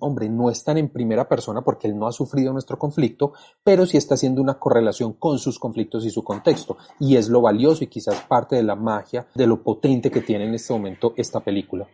hombre, 0.00 0.28
no 0.28 0.50
están 0.50 0.78
en 0.78 0.88
primera 0.88 1.28
persona 1.28 1.62
porque 1.62 1.88
él 1.88 1.98
no 1.98 2.06
ha 2.06 2.12
sufrido 2.12 2.52
nuestro 2.52 2.78
conflicto, 2.78 3.32
pero 3.62 3.86
sí 3.86 3.96
está 3.96 4.14
haciendo 4.14 4.42
una 4.42 4.58
correlación 4.58 5.14
con 5.14 5.38
sus 5.38 5.58
conflictos 5.58 6.04
y 6.04 6.10
su 6.10 6.22
contexto. 6.24 6.76
Y 7.00 7.16
es 7.16 7.28
lo 7.28 7.40
valioso 7.40 7.84
y 7.84 7.88
quizás 7.88 8.22
parte 8.22 8.56
de 8.56 8.62
la 8.62 8.76
magia, 8.76 9.26
de 9.34 9.46
lo 9.46 9.62
potente 9.62 10.10
que 10.10 10.20
tiene 10.20 10.44
en 10.44 10.54
este 10.54 10.72
momento 10.72 11.14
esta 11.16 11.40
película. 11.40 11.86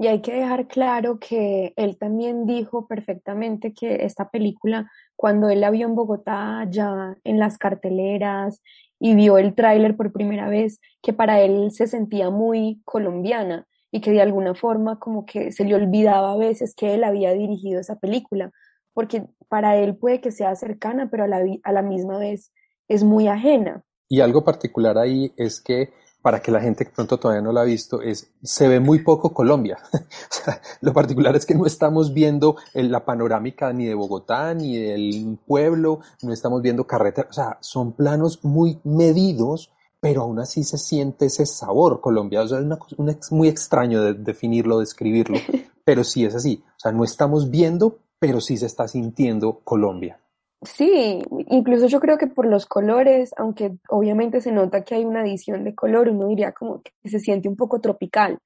Y 0.00 0.06
hay 0.06 0.20
que 0.20 0.32
dejar 0.32 0.68
claro 0.68 1.18
que 1.18 1.72
él 1.74 1.98
también 1.98 2.46
dijo 2.46 2.86
perfectamente 2.86 3.74
que 3.74 4.04
esta 4.04 4.30
película, 4.30 4.88
cuando 5.16 5.48
él 5.48 5.60
la 5.60 5.70
vio 5.70 5.88
en 5.88 5.96
Bogotá, 5.96 6.64
ya 6.70 7.16
en 7.24 7.40
las 7.40 7.58
carteleras 7.58 8.62
y 9.00 9.16
vio 9.16 9.38
el 9.38 9.56
tráiler 9.56 9.96
por 9.96 10.12
primera 10.12 10.48
vez, 10.48 10.80
que 11.02 11.12
para 11.12 11.40
él 11.40 11.72
se 11.72 11.88
sentía 11.88 12.30
muy 12.30 12.80
colombiana 12.84 13.66
y 13.90 14.00
que 14.00 14.10
de 14.10 14.22
alguna 14.22 14.54
forma 14.54 14.98
como 14.98 15.24
que 15.24 15.52
se 15.52 15.64
le 15.64 15.74
olvidaba 15.74 16.32
a 16.32 16.36
veces 16.36 16.74
que 16.74 16.94
él 16.94 17.04
había 17.04 17.32
dirigido 17.32 17.80
esa 17.80 17.96
película, 17.96 18.50
porque 18.92 19.26
para 19.48 19.76
él 19.76 19.96
puede 19.96 20.20
que 20.20 20.30
sea 20.30 20.54
cercana, 20.56 21.08
pero 21.10 21.24
a 21.24 21.26
la, 21.28 21.40
a 21.62 21.72
la 21.72 21.82
misma 21.82 22.18
vez 22.18 22.52
es 22.88 23.04
muy 23.04 23.28
ajena. 23.28 23.84
Y 24.08 24.20
algo 24.20 24.44
particular 24.44 24.98
ahí 24.98 25.32
es 25.36 25.60
que 25.60 25.92
para 26.22 26.42
que 26.42 26.50
la 26.50 26.60
gente 26.60 26.84
que 26.84 26.90
pronto 26.90 27.18
todavía 27.18 27.42
no 27.42 27.52
la 27.52 27.60
ha 27.62 27.64
visto, 27.64 28.02
es, 28.02 28.32
se 28.42 28.68
ve 28.68 28.80
muy 28.80 29.02
poco 29.02 29.32
Colombia. 29.32 29.78
lo 30.80 30.92
particular 30.92 31.36
es 31.36 31.46
que 31.46 31.54
no 31.54 31.64
estamos 31.64 32.12
viendo 32.12 32.56
la 32.74 33.04
panorámica 33.04 33.72
ni 33.72 33.86
de 33.86 33.94
Bogotá, 33.94 34.52
ni 34.52 34.76
del 34.76 35.38
pueblo, 35.46 36.00
no 36.22 36.32
estamos 36.32 36.60
viendo 36.60 36.86
carreteras, 36.86 37.30
o 37.30 37.32
sea, 37.32 37.58
son 37.60 37.92
planos 37.92 38.44
muy 38.44 38.80
medidos 38.84 39.72
pero 40.00 40.22
aún 40.22 40.38
así 40.38 40.64
se 40.64 40.78
siente 40.78 41.26
ese 41.26 41.46
sabor. 41.46 42.00
O 42.02 42.48
sea, 42.48 42.60
es 42.60 43.32
muy 43.32 43.48
extraño 43.48 44.02
de 44.02 44.14
definirlo, 44.14 44.78
describirlo, 44.78 45.38
pero 45.84 46.04
sí 46.04 46.24
es 46.24 46.34
así. 46.34 46.62
O 46.76 46.80
sea, 46.80 46.92
no 46.92 47.04
estamos 47.04 47.50
viendo, 47.50 47.98
pero 48.18 48.40
sí 48.40 48.56
se 48.56 48.66
está 48.66 48.88
sintiendo 48.88 49.60
Colombia. 49.64 50.20
Sí, 50.62 51.22
incluso 51.50 51.86
yo 51.86 52.00
creo 52.00 52.18
que 52.18 52.26
por 52.26 52.44
los 52.46 52.66
colores, 52.66 53.30
aunque 53.36 53.76
obviamente 53.88 54.40
se 54.40 54.50
nota 54.50 54.82
que 54.82 54.96
hay 54.96 55.04
una 55.04 55.20
adición 55.20 55.62
de 55.62 55.74
color, 55.74 56.08
uno 56.08 56.26
diría 56.26 56.52
como 56.52 56.82
que 56.82 56.90
se 57.08 57.20
siente 57.20 57.48
un 57.48 57.54
poco 57.54 57.80
tropical, 57.80 58.38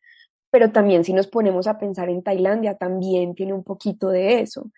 pero 0.50 0.72
también 0.72 1.04
si 1.04 1.14
nos 1.14 1.26
ponemos 1.26 1.66
a 1.66 1.78
pensar 1.78 2.10
en 2.10 2.22
Tailandia, 2.22 2.76
también 2.76 3.34
tiene 3.34 3.54
un 3.54 3.64
poquito 3.64 4.10
de 4.10 4.40
eso. 4.40 4.70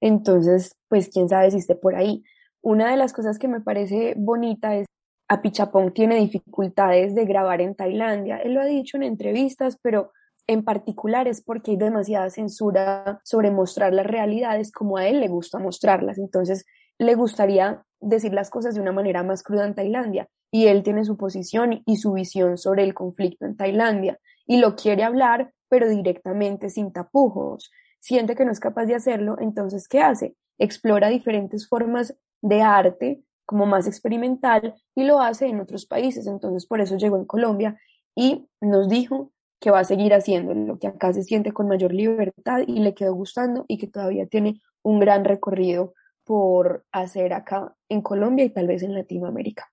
Entonces, 0.00 0.76
pues 0.88 1.08
quién 1.08 1.28
sabe 1.28 1.52
si 1.52 1.58
esté 1.58 1.76
por 1.76 1.94
ahí. 1.94 2.24
Una 2.62 2.90
de 2.90 2.96
las 2.96 3.12
cosas 3.12 3.38
que 3.38 3.46
me 3.46 3.60
parece 3.60 4.14
bonita 4.16 4.74
es 4.74 4.86
Apichapong 5.32 5.94
tiene 5.94 6.16
dificultades 6.16 7.14
de 7.14 7.24
grabar 7.24 7.62
en 7.62 7.74
Tailandia. 7.74 8.36
Él 8.36 8.52
lo 8.52 8.60
ha 8.60 8.66
dicho 8.66 8.98
en 8.98 9.02
entrevistas, 9.02 9.78
pero 9.82 10.12
en 10.46 10.62
particular 10.62 11.26
es 11.26 11.40
porque 11.40 11.70
hay 11.70 11.76
demasiada 11.78 12.28
censura 12.28 13.18
sobre 13.24 13.50
mostrar 13.50 13.94
las 13.94 14.06
realidades 14.06 14.70
como 14.70 14.98
a 14.98 15.06
él 15.06 15.20
le 15.20 15.28
gusta 15.28 15.58
mostrarlas. 15.58 16.18
Entonces, 16.18 16.66
le 16.98 17.14
gustaría 17.14 17.82
decir 17.98 18.34
las 18.34 18.50
cosas 18.50 18.74
de 18.74 18.82
una 18.82 18.92
manera 18.92 19.22
más 19.22 19.42
cruda 19.42 19.66
en 19.66 19.74
Tailandia. 19.74 20.28
Y 20.50 20.66
él 20.66 20.82
tiene 20.82 21.04
su 21.06 21.16
posición 21.16 21.82
y 21.86 21.96
su 21.96 22.12
visión 22.12 22.58
sobre 22.58 22.84
el 22.84 22.92
conflicto 22.92 23.46
en 23.46 23.56
Tailandia 23.56 24.18
y 24.46 24.58
lo 24.58 24.76
quiere 24.76 25.02
hablar, 25.02 25.54
pero 25.70 25.88
directamente 25.88 26.68
sin 26.68 26.92
tapujos. 26.92 27.70
Siente 28.00 28.34
que 28.34 28.44
no 28.44 28.52
es 28.52 28.60
capaz 28.60 28.84
de 28.84 28.96
hacerlo, 28.96 29.36
entonces, 29.40 29.88
¿qué 29.88 30.02
hace? 30.02 30.36
Explora 30.58 31.08
diferentes 31.08 31.66
formas 31.66 32.14
de 32.42 32.60
arte 32.60 33.22
como 33.52 33.66
más 33.66 33.86
experimental 33.86 34.74
y 34.94 35.04
lo 35.04 35.20
hace 35.20 35.46
en 35.46 35.60
otros 35.60 35.84
países. 35.84 36.26
Entonces, 36.26 36.66
por 36.66 36.80
eso 36.80 36.96
llegó 36.96 37.18
en 37.18 37.26
Colombia 37.26 37.78
y 38.14 38.48
nos 38.62 38.88
dijo 38.88 39.30
que 39.60 39.70
va 39.70 39.80
a 39.80 39.84
seguir 39.84 40.14
haciendo 40.14 40.54
lo 40.54 40.78
que 40.78 40.86
acá 40.86 41.12
se 41.12 41.22
siente 41.22 41.52
con 41.52 41.68
mayor 41.68 41.92
libertad 41.92 42.60
y 42.66 42.80
le 42.80 42.94
quedó 42.94 43.14
gustando 43.14 43.66
y 43.68 43.76
que 43.76 43.88
todavía 43.88 44.26
tiene 44.26 44.62
un 44.82 45.00
gran 45.00 45.26
recorrido 45.26 45.92
por 46.24 46.86
hacer 46.92 47.34
acá 47.34 47.76
en 47.90 48.00
Colombia 48.00 48.46
y 48.46 48.50
tal 48.50 48.66
vez 48.66 48.82
en 48.82 48.94
Latinoamérica. 48.94 49.70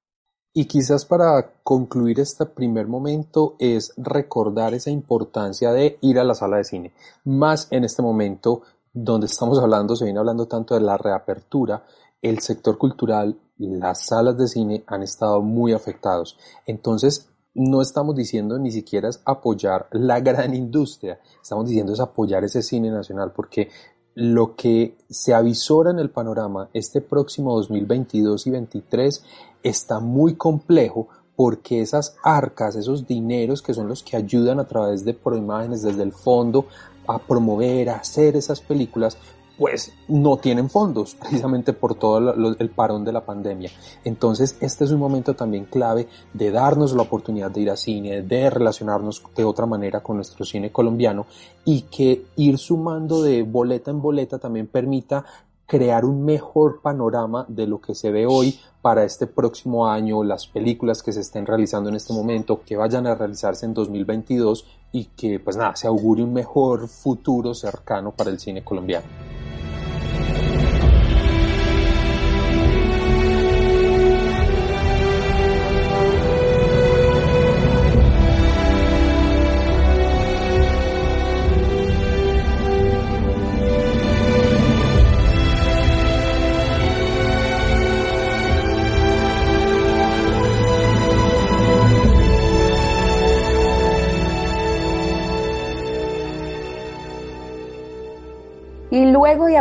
Y 0.54 0.66
quizás 0.66 1.06
para 1.06 1.54
concluir 1.64 2.20
este 2.20 2.46
primer 2.48 2.88
momento 2.88 3.56
es 3.60 3.94
recordar 3.96 4.74
esa 4.74 4.90
importancia 4.90 5.72
de 5.72 5.98
ir 6.02 6.20
a 6.20 6.26
la 6.26 6.36
sala 6.36 6.58
de 6.58 6.66
cine, 6.66 6.92
más 7.24 7.70
en 7.72 7.86
este 7.86 8.02
momento 8.02 8.64
donde 8.92 9.28
estamos 9.28 9.58
hablando, 9.58 9.96
se 9.96 10.04
viene 10.04 10.20
hablando 10.20 10.48
tanto 10.48 10.76
de 10.76 10.82
la 10.82 10.98
reapertura, 10.98 11.86
el 12.22 12.40
sector 12.40 12.78
cultural, 12.78 13.38
las 13.68 14.08
salas 14.08 14.38
de 14.38 14.48
cine 14.48 14.84
han 14.88 15.04
estado 15.04 15.42
muy 15.42 15.74
afectados. 15.74 16.38
Entonces, 16.66 17.30
no 17.54 17.82
estamos 17.82 18.16
diciendo 18.16 18.58
ni 18.58 18.72
siquiera 18.72 19.10
es 19.10 19.22
apoyar 19.26 19.88
la 19.92 20.20
gran 20.22 20.56
industria, 20.56 21.20
estamos 21.42 21.68
diciendo 21.68 21.94
es 21.94 22.00
apoyar 22.00 22.44
ese 22.44 22.62
cine 22.62 22.90
nacional, 22.90 23.32
porque 23.36 23.70
lo 24.16 24.56
que 24.56 24.98
se 25.10 25.34
avisora 25.34 25.92
en 25.92 26.00
el 26.00 26.10
panorama 26.10 26.70
este 26.74 27.00
próximo 27.02 27.56
2022 27.56 28.48
y 28.48 28.52
2023 28.52 29.24
está 29.64 30.00
muy 30.00 30.36
complejo 30.36 31.08
porque 31.36 31.82
esas 31.82 32.18
arcas, 32.22 32.76
esos 32.76 33.08
dineros 33.08 33.62
que 33.62 33.74
son 33.74 33.88
los 33.88 34.04
que 34.04 34.18
ayudan 34.18 34.60
a 34.60 34.68
través 34.68 35.06
de 35.06 35.14
proimágenes 35.14 35.84
desde 35.84 36.04
el 36.04 36.12
fondo 36.12 36.66
a 37.08 37.18
promover, 37.18 37.90
a 37.90 37.96
hacer 37.96 38.36
esas 38.36 38.60
películas, 38.60 39.18
pues 39.60 39.92
no 40.08 40.38
tienen 40.38 40.70
fondos, 40.70 41.16
precisamente 41.20 41.74
por 41.74 41.96
todo 41.96 42.34
el 42.58 42.70
parón 42.70 43.04
de 43.04 43.12
la 43.12 43.26
pandemia. 43.26 43.70
Entonces, 44.06 44.58
este 44.62 44.86
es 44.86 44.92
un 44.92 45.00
momento 45.00 45.36
también 45.36 45.66
clave 45.66 46.08
de 46.34 46.50
darnos 46.50 46.94
la 46.94 47.04
oportunidad 47.04 47.52
de 47.52 47.62
ir 47.62 47.70
a 47.70 47.76
cine, 47.76 48.22
de 48.22 48.50
relacionarnos 48.50 49.22
de 49.36 49.44
otra 49.44 49.66
manera 49.66 50.02
con 50.02 50.16
nuestro 50.16 50.46
cine 50.46 50.72
colombiano 50.72 51.26
y 51.66 51.82
que 51.82 52.26
ir 52.38 52.58
sumando 52.58 53.22
de 53.22 53.44
boleta 53.44 53.92
en 53.92 54.02
boleta 54.02 54.40
también 54.40 54.68
permita 54.68 55.26
crear 55.68 56.04
un 56.04 56.26
mejor 56.26 56.82
panorama 56.82 57.46
de 57.48 57.68
lo 57.68 57.80
que 57.80 57.94
se 57.94 58.10
ve 58.10 58.26
hoy 58.26 58.58
para 58.82 59.04
este 59.04 59.28
próximo 59.28 59.88
año, 59.88 60.24
las 60.24 60.48
películas 60.48 61.04
que 61.04 61.12
se 61.12 61.20
estén 61.20 61.46
realizando 61.46 61.90
en 61.90 61.96
este 61.96 62.14
momento, 62.14 62.62
que 62.66 62.78
vayan 62.78 63.06
a 63.06 63.14
realizarse 63.14 63.66
en 63.66 63.74
2022 63.74 64.66
y 64.94 65.06
que 65.16 65.40
pues 65.40 65.58
nada, 65.58 65.76
se 65.76 65.86
augure 65.86 66.24
un 66.24 66.34
mejor 66.34 66.88
futuro 66.88 67.54
cercano 67.54 68.12
para 68.12 68.32
el 68.32 68.40
cine 68.40 68.64
colombiano. 68.64 69.06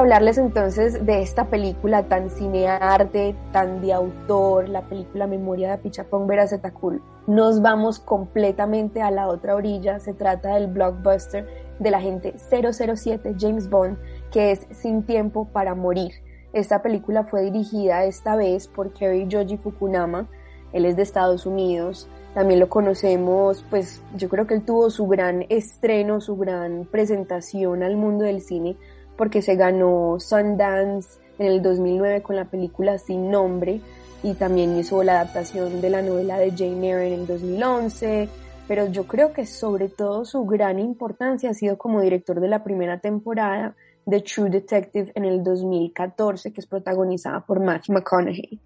Hablarles 0.09 0.39
entonces 0.39 1.05
de 1.05 1.21
esta 1.21 1.51
película 1.51 2.05
tan 2.05 2.31
cinearte, 2.31 3.37
tan 3.53 3.83
de 3.83 3.93
autor, 3.93 4.67
la 4.71 4.81
película 4.89 5.27
Memoria 5.27 5.73
de 5.73 5.77
Pichapong 5.77 6.27
Veracetakul, 6.27 7.03
nos 7.27 7.61
vamos 7.61 7.99
completamente 7.99 9.03
a 9.03 9.11
la 9.11 9.29
otra 9.29 9.55
orilla. 9.55 10.01
Se 10.01 10.15
trata 10.15 10.55
del 10.55 10.69
blockbuster 10.69 11.47
de 11.79 11.91
la 11.91 12.01
gente 12.01 12.35
007 12.39 13.37
James 13.39 13.69
Bond, 13.69 13.99
que 14.33 14.53
es 14.53 14.67
Sin 14.71 15.03
Tiempo 15.03 15.47
para 15.53 15.75
Morir. 15.75 16.13
Esta 16.55 16.81
película 16.81 17.25
fue 17.25 17.43
dirigida 17.43 18.07
esta 18.07 18.35
vez 18.35 18.67
por 18.67 18.95
Kerry 18.95 19.29
Joji 19.31 19.59
Fukunama. 19.59 20.27
Él 20.73 20.87
es 20.87 20.97
de 20.97 21.03
Estados 21.03 21.45
Unidos. 21.45 22.09
También 22.33 22.61
lo 22.61 22.71
conocemos, 22.71 23.63
pues 23.69 24.03
yo 24.17 24.31
creo 24.31 24.47
que 24.47 24.55
él 24.55 24.65
tuvo 24.65 24.89
su 24.89 25.07
gran 25.07 25.45
estreno, 25.51 26.23
su 26.23 26.39
gran 26.39 26.87
presentación 26.91 27.83
al 27.83 27.97
mundo 27.97 28.25
del 28.25 28.41
cine 28.41 28.79
porque 29.19 29.43
se 29.43 29.57
ganó 29.57 30.19
Sundance 30.21 31.19
en 31.39 31.47
el 31.47 31.61
2009 31.61 32.23
con 32.23 32.37
la 32.37 32.47
película 32.47 32.99
Sin 32.99 33.31
Nombre 33.31 33.83
y 34.23 34.35
también 34.35 34.79
hizo 34.79 35.03
la 35.03 35.21
adaptación 35.21 35.81
de 35.81 35.91
la 35.91 36.03
novela 36.03 36.39
de 36.39 36.53
Jane 36.53 36.89
Eyre 36.89 37.09
en 37.09 37.21
el 37.21 37.27
2011, 37.27 38.29
pero 38.67 38.87
yo 38.87 39.07
creo 39.07 39.33
que 39.33 39.45
sobre 39.45 39.89
todo 39.89 40.25
su 40.25 40.47
gran 40.47 40.79
importancia 40.79 41.51
ha 41.51 41.55
sido 41.55 41.77
como 41.77 42.01
director 42.01 42.41
de 42.41 42.49
la 42.49 42.65
primera 42.65 43.01
temporada 43.01 43.75
de 44.07 44.21
True 44.21 44.51
Detective 44.51 45.13
en 45.15 45.25
el 45.25 45.43
2014, 45.43 46.53
que 46.53 46.61
es 46.61 46.67
protagonizada 46.67 47.41
por 47.41 47.61
Matthew 47.61 47.95
McConaughey. 47.95 48.61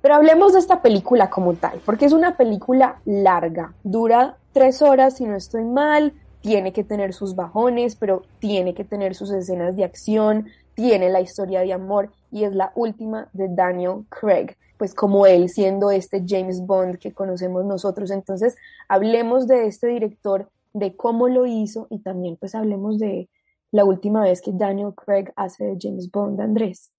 Pero 0.00 0.14
hablemos 0.14 0.54
de 0.54 0.60
esta 0.60 0.80
película 0.80 1.28
como 1.28 1.54
tal, 1.54 1.80
porque 1.84 2.06
es 2.06 2.12
una 2.12 2.36
película 2.36 3.00
larga, 3.04 3.74
dura 3.82 4.38
tres 4.52 4.82
horas 4.82 5.18
si 5.18 5.26
no 5.26 5.36
estoy 5.36 5.64
mal, 5.64 6.14
tiene 6.40 6.72
que 6.72 6.84
tener 6.84 7.12
sus 7.12 7.34
bajones, 7.34 7.96
pero 7.96 8.22
tiene 8.38 8.74
que 8.74 8.84
tener 8.84 9.14
sus 9.14 9.30
escenas 9.30 9.76
de 9.76 9.84
acción, 9.84 10.46
tiene 10.74 11.10
la 11.10 11.20
historia 11.20 11.60
de 11.60 11.72
amor 11.72 12.10
y 12.30 12.44
es 12.44 12.54
la 12.54 12.72
última 12.74 13.28
de 13.32 13.48
Daniel 13.48 14.04
Craig, 14.08 14.56
pues 14.78 14.94
como 14.94 15.26
él 15.26 15.48
siendo 15.48 15.90
este 15.90 16.24
James 16.26 16.64
Bond 16.64 16.98
que 16.98 17.12
conocemos 17.12 17.64
nosotros. 17.64 18.10
Entonces, 18.10 18.56
hablemos 18.88 19.46
de 19.46 19.66
este 19.66 19.88
director, 19.88 20.48
de 20.72 20.96
cómo 20.96 21.28
lo 21.28 21.46
hizo 21.46 21.86
y 21.90 21.98
también 21.98 22.36
pues 22.36 22.54
hablemos 22.54 22.98
de 22.98 23.28
la 23.72 23.84
última 23.84 24.22
vez 24.22 24.40
que 24.40 24.52
Daniel 24.52 24.94
Craig 24.94 25.32
hace 25.36 25.64
de 25.64 25.76
James 25.80 26.10
Bond, 26.10 26.40
Andrés. 26.40 26.90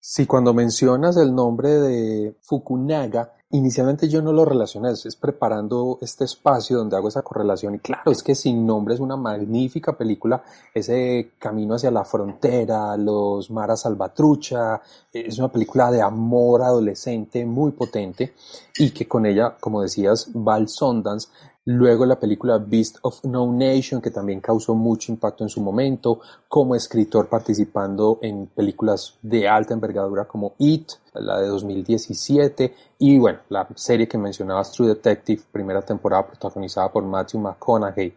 Sí, 0.00 0.26
cuando 0.26 0.54
mencionas 0.54 1.16
el 1.16 1.34
nombre 1.34 1.70
de 1.70 2.34
Fukunaga, 2.42 3.32
Inicialmente 3.50 4.10
yo 4.10 4.20
no 4.20 4.30
lo 4.30 4.44
relacioné, 4.44 4.90
es 4.90 5.16
preparando 5.16 5.98
este 6.02 6.24
espacio 6.24 6.76
donde 6.76 6.96
hago 6.96 7.08
esa 7.08 7.22
correlación 7.22 7.76
y 7.76 7.78
claro, 7.78 8.12
es 8.12 8.22
que 8.22 8.34
Sin 8.34 8.66
Nombre 8.66 8.92
es 8.92 9.00
una 9.00 9.16
magnífica 9.16 9.96
película, 9.96 10.44
ese 10.74 11.30
camino 11.38 11.74
hacia 11.74 11.90
la 11.90 12.04
frontera, 12.04 12.94
los 12.98 13.50
maras 13.50 13.80
salvatrucha, 13.80 14.82
es 15.10 15.38
una 15.38 15.48
película 15.48 15.90
de 15.90 16.02
amor 16.02 16.60
adolescente 16.60 17.46
muy 17.46 17.72
potente 17.72 18.34
y 18.78 18.90
que 18.90 19.08
con 19.08 19.26
ella, 19.26 19.56
como 19.58 19.82
decías, 19.82 20.30
va 20.34 20.54
al 20.54 20.68
Luego 21.70 22.06
la 22.06 22.18
película 22.18 22.56
Beast 22.56 22.96
of 23.02 23.22
No 23.24 23.52
Nation, 23.52 24.00
que 24.00 24.10
también 24.10 24.40
causó 24.40 24.74
mucho 24.74 25.12
impacto 25.12 25.44
en 25.44 25.50
su 25.50 25.60
momento, 25.60 26.20
como 26.48 26.74
escritor 26.74 27.28
participando 27.28 28.18
en 28.22 28.46
películas 28.46 29.18
de 29.20 29.46
alta 29.46 29.74
envergadura 29.74 30.24
como 30.24 30.54
It, 30.56 30.92
la 31.12 31.38
de 31.38 31.48
2017, 31.48 32.74
y 33.00 33.18
bueno, 33.18 33.40
la 33.50 33.68
serie 33.74 34.08
que 34.08 34.16
mencionabas, 34.16 34.72
True 34.72 34.88
Detective, 34.88 35.42
primera 35.52 35.82
temporada 35.82 36.26
protagonizada 36.26 36.90
por 36.90 37.04
Matthew 37.04 37.40
McConaughey. 37.40 38.14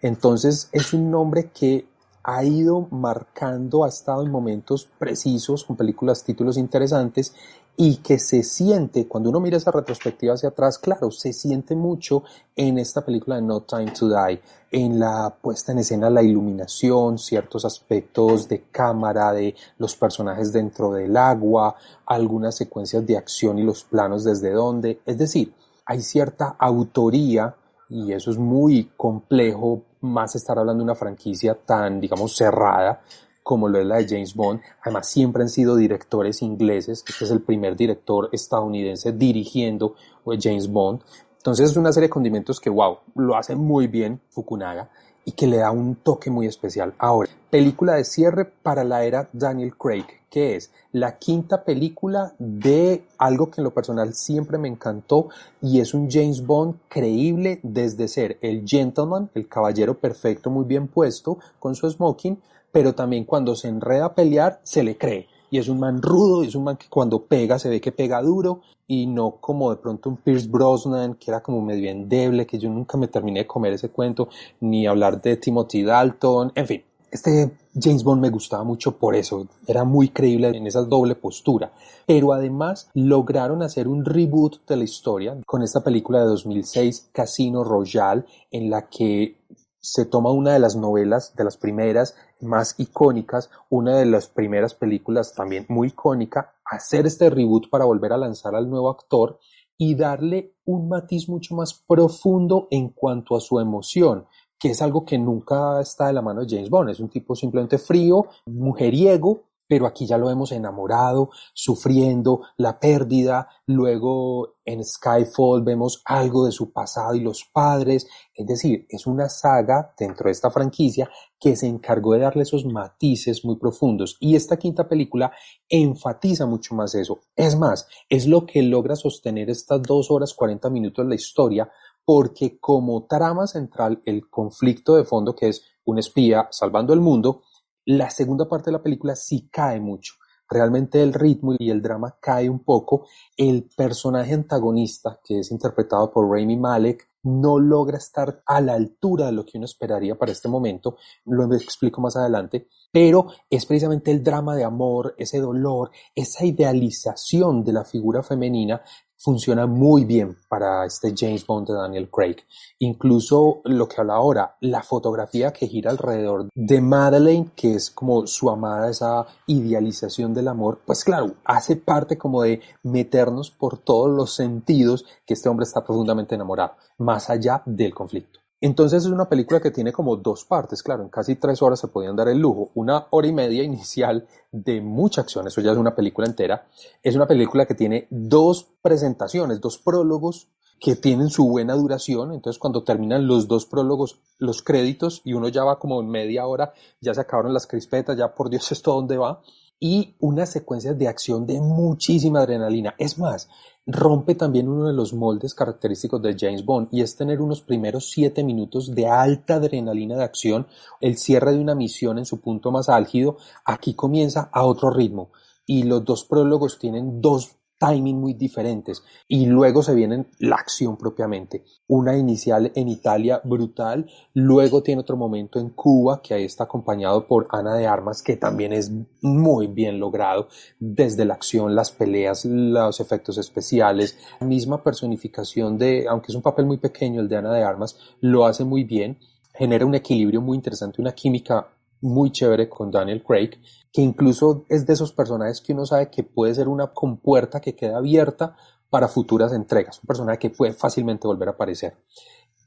Entonces 0.00 0.70
es 0.72 0.94
un 0.94 1.10
nombre 1.10 1.50
que 1.50 1.86
ha 2.22 2.42
ido 2.42 2.88
marcando, 2.90 3.84
ha 3.84 3.88
estado 3.88 4.22
en 4.22 4.30
momentos 4.30 4.88
precisos, 4.98 5.62
con 5.62 5.76
películas, 5.76 6.24
títulos 6.24 6.56
interesantes, 6.56 7.34
y 7.76 7.96
que 7.96 8.18
se 8.18 8.42
siente, 8.42 9.08
cuando 9.08 9.30
uno 9.30 9.40
mira 9.40 9.56
esa 9.56 9.72
retrospectiva 9.72 10.34
hacia 10.34 10.50
atrás, 10.50 10.78
claro, 10.78 11.10
se 11.10 11.32
siente 11.32 11.74
mucho 11.74 12.22
en 12.54 12.78
esta 12.78 13.04
película 13.04 13.36
de 13.36 13.42
No 13.42 13.62
Time 13.62 13.90
to 13.90 14.08
Die, 14.08 14.40
en 14.70 15.00
la 15.00 15.34
puesta 15.40 15.72
en 15.72 15.78
escena, 15.78 16.08
la 16.08 16.22
iluminación, 16.22 17.18
ciertos 17.18 17.64
aspectos 17.64 18.48
de 18.48 18.62
cámara, 18.70 19.32
de 19.32 19.56
los 19.78 19.96
personajes 19.96 20.52
dentro 20.52 20.92
del 20.92 21.16
agua, 21.16 21.74
algunas 22.06 22.56
secuencias 22.56 23.04
de 23.06 23.16
acción 23.16 23.58
y 23.58 23.64
los 23.64 23.82
planos 23.82 24.22
desde 24.22 24.52
donde, 24.52 25.00
es 25.04 25.18
decir, 25.18 25.52
hay 25.86 26.00
cierta 26.00 26.56
autoría 26.58 27.54
y 27.88 28.12
eso 28.12 28.30
es 28.30 28.38
muy 28.38 28.92
complejo, 28.96 29.82
más 30.00 30.36
estar 30.36 30.58
hablando 30.58 30.82
de 30.82 30.84
una 30.84 30.94
franquicia 30.94 31.54
tan, 31.54 32.00
digamos, 32.00 32.36
cerrada 32.36 33.00
como 33.44 33.68
lo 33.68 33.78
es 33.78 33.86
la 33.86 33.98
de 33.98 34.08
James 34.08 34.34
Bond. 34.34 34.60
Además, 34.82 35.08
siempre 35.08 35.42
han 35.42 35.48
sido 35.48 35.76
directores 35.76 36.42
ingleses. 36.42 37.04
Este 37.06 37.24
es 37.24 37.30
el 37.30 37.42
primer 37.42 37.76
director 37.76 38.28
estadounidense 38.32 39.12
dirigiendo 39.12 39.94
James 40.40 40.68
Bond. 40.68 41.02
Entonces 41.36 41.70
es 41.70 41.76
una 41.76 41.92
serie 41.92 42.08
de 42.08 42.12
condimentos 42.12 42.58
que, 42.58 42.70
wow, 42.70 42.98
lo 43.14 43.36
hace 43.36 43.54
muy 43.54 43.86
bien 43.86 44.18
Fukunaga 44.30 44.88
y 45.26 45.32
que 45.32 45.46
le 45.46 45.58
da 45.58 45.70
un 45.70 45.96
toque 45.96 46.30
muy 46.30 46.46
especial. 46.46 46.94
Ahora, 46.98 47.30
película 47.50 47.94
de 47.94 48.04
cierre 48.04 48.46
para 48.46 48.82
la 48.82 49.04
era 49.04 49.28
Daniel 49.32 49.76
Craig, 49.76 50.06
que 50.30 50.56
es 50.56 50.70
la 50.92 51.18
quinta 51.18 51.64
película 51.64 52.34
de 52.38 53.04
algo 53.18 53.50
que 53.50 53.60
en 53.60 53.64
lo 53.64 53.74
personal 53.74 54.14
siempre 54.14 54.58
me 54.58 54.68
encantó 54.68 55.28
y 55.60 55.80
es 55.80 55.92
un 55.92 56.10
James 56.10 56.44
Bond 56.46 56.76
creíble 56.88 57.60
desde 57.62 58.08
ser 58.08 58.38
el 58.40 58.66
gentleman, 58.66 59.30
el 59.34 59.46
caballero 59.46 59.98
perfecto, 59.98 60.50
muy 60.50 60.64
bien 60.64 60.88
puesto, 60.88 61.38
con 61.58 61.74
su 61.74 61.90
smoking, 61.90 62.38
pero 62.74 62.92
también 62.92 63.24
cuando 63.24 63.54
se 63.54 63.68
enreda 63.68 64.06
a 64.06 64.14
pelear 64.16 64.60
se 64.64 64.82
le 64.82 64.98
cree 64.98 65.28
y 65.48 65.58
es 65.58 65.68
un 65.68 65.78
man 65.78 66.02
rudo, 66.02 66.42
es 66.42 66.56
un 66.56 66.64
man 66.64 66.76
que 66.76 66.88
cuando 66.88 67.22
pega 67.22 67.56
se 67.60 67.68
ve 67.68 67.80
que 67.80 67.92
pega 67.92 68.20
duro 68.20 68.62
y 68.88 69.06
no 69.06 69.36
como 69.36 69.70
de 69.70 69.76
pronto 69.76 70.10
un 70.10 70.16
Pierce 70.16 70.48
Brosnan 70.48 71.14
que 71.14 71.30
era 71.30 71.40
como 71.40 71.60
medio 71.60 71.88
endeble, 71.88 72.48
que 72.48 72.58
yo 72.58 72.68
nunca 72.68 72.98
me 72.98 73.06
terminé 73.06 73.40
de 73.40 73.46
comer 73.46 73.74
ese 73.74 73.90
cuento, 73.90 74.28
ni 74.58 74.88
hablar 74.88 75.22
de 75.22 75.36
Timothy 75.36 75.84
Dalton, 75.84 76.50
en 76.56 76.66
fin. 76.66 76.82
Este 77.12 77.52
James 77.80 78.02
Bond 78.02 78.20
me 78.20 78.30
gustaba 78.30 78.64
mucho 78.64 78.98
por 78.98 79.14
eso, 79.14 79.46
era 79.68 79.84
muy 79.84 80.08
creíble 80.08 80.48
en 80.48 80.66
esa 80.66 80.82
doble 80.82 81.14
postura, 81.14 81.72
pero 82.06 82.32
además 82.32 82.90
lograron 82.94 83.62
hacer 83.62 83.86
un 83.86 84.04
reboot 84.04 84.66
de 84.66 84.76
la 84.76 84.82
historia 84.82 85.36
con 85.46 85.62
esta 85.62 85.84
película 85.84 86.18
de 86.18 86.26
2006, 86.26 87.10
Casino 87.12 87.62
Royale, 87.62 88.24
en 88.50 88.68
la 88.68 88.88
que 88.88 89.36
se 89.84 90.06
toma 90.06 90.32
una 90.32 90.54
de 90.54 90.58
las 90.58 90.76
novelas, 90.76 91.36
de 91.36 91.44
las 91.44 91.58
primeras 91.58 92.16
más 92.40 92.74
icónicas, 92.78 93.50
una 93.68 93.98
de 93.98 94.06
las 94.06 94.28
primeras 94.28 94.74
películas 94.74 95.34
también 95.34 95.66
muy 95.68 95.88
icónica, 95.88 96.54
hacer 96.64 97.06
este 97.06 97.28
reboot 97.28 97.68
para 97.68 97.84
volver 97.84 98.14
a 98.14 98.16
lanzar 98.16 98.54
al 98.54 98.70
nuevo 98.70 98.88
actor 98.88 99.38
y 99.76 99.94
darle 99.94 100.54
un 100.64 100.88
matiz 100.88 101.28
mucho 101.28 101.54
más 101.54 101.74
profundo 101.86 102.66
en 102.70 102.88
cuanto 102.88 103.36
a 103.36 103.40
su 103.40 103.60
emoción, 103.60 104.26
que 104.58 104.70
es 104.70 104.80
algo 104.80 105.04
que 105.04 105.18
nunca 105.18 105.78
está 105.82 106.06
de 106.06 106.14
la 106.14 106.22
mano 106.22 106.40
de 106.40 106.48
James 106.48 106.70
Bond, 106.70 106.88
es 106.88 107.00
un 107.00 107.10
tipo 107.10 107.34
simplemente 107.34 107.76
frío, 107.76 108.26
mujeriego, 108.46 109.42
pero 109.66 109.86
aquí 109.86 110.06
ya 110.06 110.18
lo 110.18 110.30
hemos 110.30 110.52
enamorado, 110.52 111.30
sufriendo 111.52 112.42
la 112.56 112.78
pérdida, 112.78 113.48
luego 113.66 114.56
en 114.64 114.84
Skyfall 114.84 115.62
vemos 115.62 116.02
algo 116.04 116.46
de 116.46 116.52
su 116.52 116.72
pasado 116.72 117.14
y 117.14 117.20
los 117.20 117.44
padres, 117.44 118.06
es 118.34 118.46
decir, 118.46 118.86
es 118.88 119.06
una 119.06 119.28
saga 119.28 119.94
dentro 119.98 120.26
de 120.26 120.32
esta 120.32 120.50
franquicia 120.50 121.10
que 121.38 121.56
se 121.56 121.66
encargó 121.66 122.14
de 122.14 122.20
darle 122.20 122.42
esos 122.42 122.64
matices 122.64 123.44
muy 123.44 123.56
profundos. 123.56 124.16
Y 124.20 124.36
esta 124.36 124.56
quinta 124.56 124.88
película 124.88 125.32
enfatiza 125.68 126.46
mucho 126.46 126.74
más 126.74 126.94
eso, 126.94 127.20
es 127.36 127.56
más, 127.56 127.86
es 128.08 128.26
lo 128.26 128.46
que 128.46 128.62
logra 128.62 128.96
sostener 128.96 129.50
estas 129.50 129.82
dos 129.82 130.10
horas 130.10 130.34
40 130.34 130.70
minutos 130.70 131.04
de 131.04 131.08
la 131.08 131.14
historia 131.14 131.70
porque 132.04 132.58
como 132.58 133.06
trama 133.06 133.46
central 133.46 134.02
el 134.04 134.28
conflicto 134.28 134.96
de 134.96 135.04
fondo 135.04 135.34
que 135.34 135.48
es 135.48 135.64
un 135.84 135.98
espía 135.98 136.48
salvando 136.50 136.92
el 136.92 137.00
mundo, 137.00 137.42
la 137.86 138.10
segunda 138.10 138.48
parte 138.48 138.66
de 138.66 138.76
la 138.76 138.82
película 138.82 139.16
sí 139.16 139.48
cae 139.50 139.80
mucho. 139.80 140.14
Realmente 140.48 141.02
el 141.02 141.14
ritmo 141.14 141.54
y 141.58 141.70
el 141.70 141.80
drama 141.80 142.16
cae 142.20 142.48
un 142.48 142.60
poco. 142.60 143.06
El 143.36 143.68
personaje 143.76 144.34
antagonista, 144.34 145.18
que 145.24 145.40
es 145.40 145.50
interpretado 145.50 146.12
por 146.12 146.28
Rami 146.28 146.56
Malek, 146.56 147.08
no 147.24 147.58
logra 147.58 147.96
estar 147.96 148.42
a 148.44 148.60
la 148.60 148.74
altura 148.74 149.26
de 149.26 149.32
lo 149.32 149.44
que 149.46 149.56
uno 149.56 149.64
esperaría 149.64 150.16
para 150.16 150.32
este 150.32 150.48
momento. 150.48 150.98
Lo 151.24 151.52
explico 151.54 152.00
más 152.00 152.16
adelante. 152.16 152.68
Pero 152.92 153.28
es 153.48 153.64
precisamente 153.64 154.10
el 154.10 154.22
drama 154.22 154.54
de 154.54 154.64
amor, 154.64 155.14
ese 155.16 155.40
dolor, 155.40 155.90
esa 156.14 156.44
idealización 156.44 157.64
de 157.64 157.72
la 157.72 157.84
figura 157.84 158.22
femenina 158.22 158.82
funciona 159.16 159.66
muy 159.66 160.04
bien 160.04 160.36
para 160.48 160.84
este 160.84 161.14
James 161.16 161.46
Bond 161.46 161.68
de 161.68 161.74
Daniel 161.74 162.10
Craig. 162.10 162.36
Incluso 162.78 163.60
lo 163.64 163.88
que 163.88 164.00
habla 164.00 164.14
ahora, 164.14 164.56
la 164.60 164.82
fotografía 164.82 165.52
que 165.52 165.66
gira 165.66 165.90
alrededor 165.90 166.48
de 166.54 166.80
Madeleine, 166.80 167.50
que 167.56 167.74
es 167.74 167.90
como 167.90 168.26
su 168.26 168.50
amada, 168.50 168.90
esa 168.90 169.26
idealización 169.46 170.34
del 170.34 170.48
amor, 170.48 170.80
pues 170.84 171.04
claro, 171.04 171.34
hace 171.44 171.76
parte 171.76 172.18
como 172.18 172.42
de 172.42 172.60
meternos 172.82 173.50
por 173.50 173.78
todos 173.78 174.10
los 174.10 174.34
sentidos 174.34 175.04
que 175.26 175.34
este 175.34 175.48
hombre 175.48 175.64
está 175.64 175.84
profundamente 175.84 176.34
enamorado, 176.34 176.74
más 176.98 177.30
allá 177.30 177.62
del 177.66 177.94
conflicto. 177.94 178.43
Entonces 178.64 179.04
es 179.04 179.10
una 179.10 179.28
película 179.28 179.60
que 179.60 179.70
tiene 179.70 179.92
como 179.92 180.16
dos 180.16 180.46
partes, 180.46 180.82
claro, 180.82 181.02
en 181.02 181.10
casi 181.10 181.36
tres 181.36 181.60
horas 181.60 181.78
se 181.78 181.88
podían 181.88 182.16
dar 182.16 182.28
el 182.28 182.38
lujo. 182.38 182.70
Una 182.72 183.08
hora 183.10 183.26
y 183.26 183.32
media 183.34 183.62
inicial 183.62 184.26
de 184.52 184.80
mucha 184.80 185.20
acción, 185.20 185.46
eso 185.46 185.60
ya 185.60 185.72
es 185.72 185.76
una 185.76 185.94
película 185.94 186.26
entera. 186.26 186.66
Es 187.02 187.14
una 187.14 187.26
película 187.26 187.66
que 187.66 187.74
tiene 187.74 188.06
dos 188.08 188.66
presentaciones, 188.80 189.60
dos 189.60 189.76
prólogos 189.76 190.48
que 190.80 190.96
tienen 190.96 191.28
su 191.28 191.46
buena 191.46 191.74
duración. 191.74 192.32
Entonces 192.32 192.58
cuando 192.58 192.84
terminan 192.84 193.26
los 193.26 193.48
dos 193.48 193.66
prólogos, 193.66 194.18
los 194.38 194.62
créditos, 194.62 195.20
y 195.24 195.34
uno 195.34 195.48
ya 195.48 195.62
va 195.62 195.78
como 195.78 196.00
en 196.00 196.08
media 196.08 196.46
hora, 196.46 196.72
ya 197.02 197.12
se 197.12 197.20
acabaron 197.20 197.52
las 197.52 197.66
crispetas, 197.66 198.16
ya 198.16 198.34
por 198.34 198.48
Dios 198.48 198.72
esto 198.72 198.94
dónde 198.94 199.18
va. 199.18 199.42
Y 199.86 200.14
una 200.18 200.46
secuencia 200.46 200.94
de 200.94 201.08
acción 201.08 201.44
de 201.44 201.60
muchísima 201.60 202.40
adrenalina. 202.40 202.94
Es 202.96 203.18
más, 203.18 203.50
rompe 203.84 204.34
también 204.34 204.66
uno 204.66 204.86
de 204.86 204.94
los 204.94 205.12
moldes 205.12 205.52
característicos 205.52 206.22
de 206.22 206.34
James 206.40 206.64
Bond 206.64 206.88
y 206.90 207.02
es 207.02 207.16
tener 207.16 207.42
unos 207.42 207.60
primeros 207.60 208.08
siete 208.08 208.42
minutos 208.42 208.94
de 208.94 209.08
alta 209.08 209.56
adrenalina 209.56 210.16
de 210.16 210.24
acción, 210.24 210.66
el 211.02 211.18
cierre 211.18 211.52
de 211.52 211.60
una 211.60 211.74
misión 211.74 212.16
en 212.16 212.24
su 212.24 212.40
punto 212.40 212.70
más 212.70 212.88
álgido, 212.88 213.36
aquí 213.66 213.92
comienza 213.92 214.48
a 214.54 214.64
otro 214.64 214.88
ritmo 214.88 215.32
y 215.66 215.82
los 215.82 216.02
dos 216.02 216.24
prólogos 216.24 216.78
tienen 216.78 217.20
dos 217.20 217.58
timing 217.78 218.20
muy 218.20 218.34
diferentes. 218.34 219.02
Y 219.28 219.46
luego 219.46 219.82
se 219.82 219.94
viene 219.94 220.26
la 220.38 220.56
acción 220.56 220.96
propiamente. 220.96 221.64
Una 221.86 222.16
inicial 222.16 222.72
en 222.74 222.88
Italia 222.88 223.40
brutal, 223.44 224.10
luego 224.32 224.82
tiene 224.82 225.00
otro 225.00 225.16
momento 225.16 225.58
en 225.58 225.70
Cuba 225.70 226.20
que 226.22 226.34
ahí 226.34 226.44
está 226.44 226.64
acompañado 226.64 227.26
por 227.26 227.48
Ana 227.50 227.74
de 227.74 227.86
Armas 227.86 228.22
que 228.22 228.36
también 228.36 228.72
es 228.72 228.90
muy 229.20 229.66
bien 229.66 229.98
logrado. 229.98 230.48
Desde 230.78 231.24
la 231.24 231.34
acción, 231.34 231.74
las 231.74 231.90
peleas, 231.90 232.44
los 232.44 233.00
efectos 233.00 233.38
especiales, 233.38 234.18
misma 234.40 234.82
personificación 234.82 235.78
de, 235.78 236.06
aunque 236.08 236.32
es 236.32 236.36
un 236.36 236.42
papel 236.42 236.66
muy 236.66 236.78
pequeño 236.78 237.20
el 237.20 237.28
de 237.28 237.36
Ana 237.36 237.52
de 237.52 237.62
Armas, 237.62 237.96
lo 238.20 238.46
hace 238.46 238.64
muy 238.64 238.84
bien, 238.84 239.18
genera 239.54 239.86
un 239.86 239.94
equilibrio 239.94 240.40
muy 240.40 240.56
interesante, 240.56 241.00
una 241.00 241.12
química 241.12 241.68
muy 242.04 242.30
chévere 242.30 242.68
con 242.68 242.90
Daniel 242.90 243.22
Craig 243.22 243.58
que 243.94 244.02
incluso 244.02 244.66
es 244.68 244.84
de 244.86 244.92
esos 244.92 245.12
personajes 245.12 245.60
que 245.60 245.72
uno 245.72 245.86
sabe 245.86 246.10
que 246.10 246.24
puede 246.24 246.52
ser 246.52 246.66
una 246.66 246.88
compuerta 246.88 247.60
que 247.60 247.76
queda 247.76 247.98
abierta 247.98 248.56
para 248.90 249.06
futuras 249.06 249.52
entregas, 249.52 250.00
un 250.02 250.08
personaje 250.08 250.40
que 250.40 250.50
puede 250.50 250.72
fácilmente 250.72 251.28
volver 251.28 251.48
a 251.48 251.52
aparecer. 251.52 251.96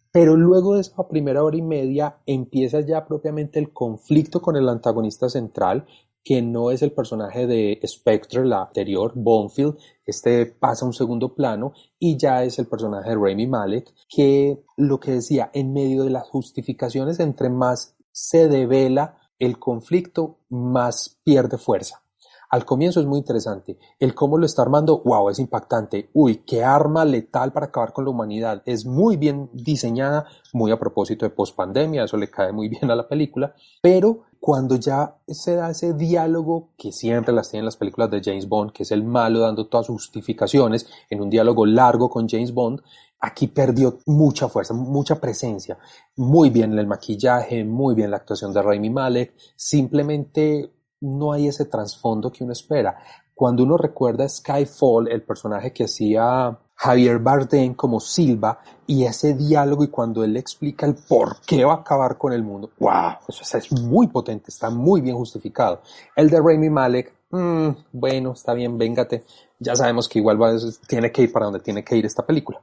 Pero 0.10 0.38
luego 0.38 0.76
de 0.76 0.82
esa 0.82 1.06
primera 1.10 1.44
hora 1.44 1.58
y 1.58 1.62
media 1.62 2.20
empieza 2.26 2.80
ya 2.80 3.06
propiamente 3.06 3.60
el 3.60 3.74
conflicto 3.74 4.42
con 4.42 4.56
el 4.56 4.70
antagonista 4.70 5.28
central, 5.28 5.86
que 6.24 6.42
no 6.42 6.72
es 6.72 6.82
el 6.82 6.94
personaje 6.94 7.46
de 7.46 7.78
Spectre, 7.86 8.46
la 8.46 8.62
anterior, 8.62 9.12
Bonfield, 9.14 9.78
este 10.06 10.46
pasa 10.46 10.86
a 10.86 10.88
un 10.88 10.94
segundo 10.94 11.36
plano 11.36 11.74
y 12.00 12.18
ya 12.18 12.46
es 12.46 12.58
el 12.58 12.68
personaje 12.68 13.10
de 13.10 13.16
Rami 13.16 13.48
Malek, 13.48 13.94
que 14.08 14.64
lo 14.78 14.98
que 15.02 15.12
decía, 15.12 15.52
en 15.54 15.74
medio 15.74 16.06
de 16.06 16.10
las 16.10 16.24
justificaciones, 16.30 17.20
entre 17.20 17.50
más 17.50 17.98
se 18.14 18.48
devela 18.48 19.27
el 19.40 19.60
conflicto 19.60 20.40
más 20.50 21.20
pierde 21.24 21.58
fuerza. 21.58 22.04
Al 22.50 22.64
comienzo 22.64 23.02
es 23.02 23.06
muy 23.06 23.20
interesante. 23.20 23.78
El 24.00 24.16
cómo 24.16 24.38
lo 24.38 24.46
está 24.46 24.62
armando, 24.62 25.02
wow, 25.04 25.30
es 25.30 25.40
impactante. 25.40 26.10
Uy, 26.14 26.44
qué 26.46 26.64
arma 26.64 27.04
letal 27.04 27.52
para 27.52 27.66
acabar 27.66 27.92
con 27.92 28.06
la 28.06 28.12
humanidad. 28.12 28.64
Es 28.66 28.86
muy 28.86 29.18
bien 29.18 29.50
diseñada, 29.52 30.26
muy 30.54 30.72
a 30.72 30.80
propósito 30.80 31.26
de 31.26 31.32
pospandemia, 31.32 32.06
eso 32.06 32.16
le 32.16 32.30
cae 32.30 32.54
muy 32.54 32.70
bien 32.70 32.90
a 32.90 32.96
la 32.96 33.08
película. 33.08 33.54
Pero 33.82 34.24
cuando 34.40 34.78
ya 34.78 35.18
se 35.28 35.56
da 35.56 35.72
ese 35.72 35.94
diálogo 35.94 36.70
que 36.78 36.94
siempre 36.94 37.34
las 37.34 37.50
tienen 37.50 37.66
las 37.66 37.76
películas 37.76 38.12
de 38.12 38.22
James 38.24 38.48
Bond, 38.48 38.72
que 38.72 38.84
es 38.84 38.92
el 38.92 39.04
malo 39.04 39.40
dando 39.40 39.68
todas 39.68 39.88
sus 39.88 40.04
justificaciones 40.04 40.88
en 41.10 41.22
un 41.22 41.30
diálogo 41.30 41.66
largo 41.66 42.10
con 42.10 42.30
James 42.30 42.54
Bond, 42.54 42.82
aquí 43.20 43.48
perdió 43.48 44.00
mucha 44.06 44.48
fuerza, 44.48 44.74
mucha 44.74 45.20
presencia. 45.20 45.78
Muy 46.16 46.50
bien 46.50 46.78
el 46.78 46.88
maquillaje, 46.88 47.64
muy 47.64 47.96
bien 47.96 48.12
la 48.12 48.18
actuación 48.18 48.54
de 48.54 48.62
Raimi 48.62 48.90
Malek, 48.90 49.34
simplemente 49.56 50.72
no 51.02 51.32
hay 51.32 51.48
ese 51.48 51.66
trasfondo 51.66 52.32
que 52.32 52.44
uno 52.44 52.54
espera. 52.54 52.98
Cuando 53.34 53.64
uno 53.64 53.78
recuerda 53.78 54.28
Skyfall, 54.28 55.10
el 55.10 55.22
personaje 55.22 55.72
que 55.72 55.84
hacía 55.84 56.58
Javier 56.74 57.20
Bardem 57.20 57.76
como 57.76 58.00
Silva 58.00 58.60
y 58.88 59.04
ese 59.04 59.34
diálogo 59.36 59.84
y 59.84 59.90
cuando 59.90 60.24
él 60.24 60.34
le 60.34 60.40
explica 60.40 60.86
el 60.86 60.96
por 60.96 61.42
qué 61.42 61.64
va 61.64 61.74
a 61.74 61.78
acabar 61.78 62.18
con 62.18 62.34
el 62.34 62.44
mundo, 62.44 62.72
wow, 62.80 63.14
eso 63.28 63.58
es 63.58 63.72
muy 63.72 64.08
potente, 64.08 64.46
está 64.50 64.70
muy 64.70 65.02
bien 65.02 65.16
justificado. 65.16 65.82
El 66.16 66.30
de 66.30 66.42
Raimi 66.42 66.70
Malek, 66.70 67.14
mm, 67.32 67.70
bueno, 67.92 68.32
está 68.32 68.54
bien, 68.54 68.78
véngate, 68.78 69.24
ya 69.60 69.76
sabemos 69.76 70.08
que 70.08 70.20
igual 70.20 70.42
va, 70.42 70.54
tiene 70.88 71.12
que 71.12 71.24
ir 71.24 71.32
para 71.32 71.46
donde 71.46 71.60
tiene 71.60 71.84
que 71.84 71.96
ir 71.96 72.06
esta 72.06 72.26
película. 72.26 72.62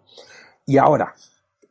Y 0.67 0.79
ahora, 0.79 1.15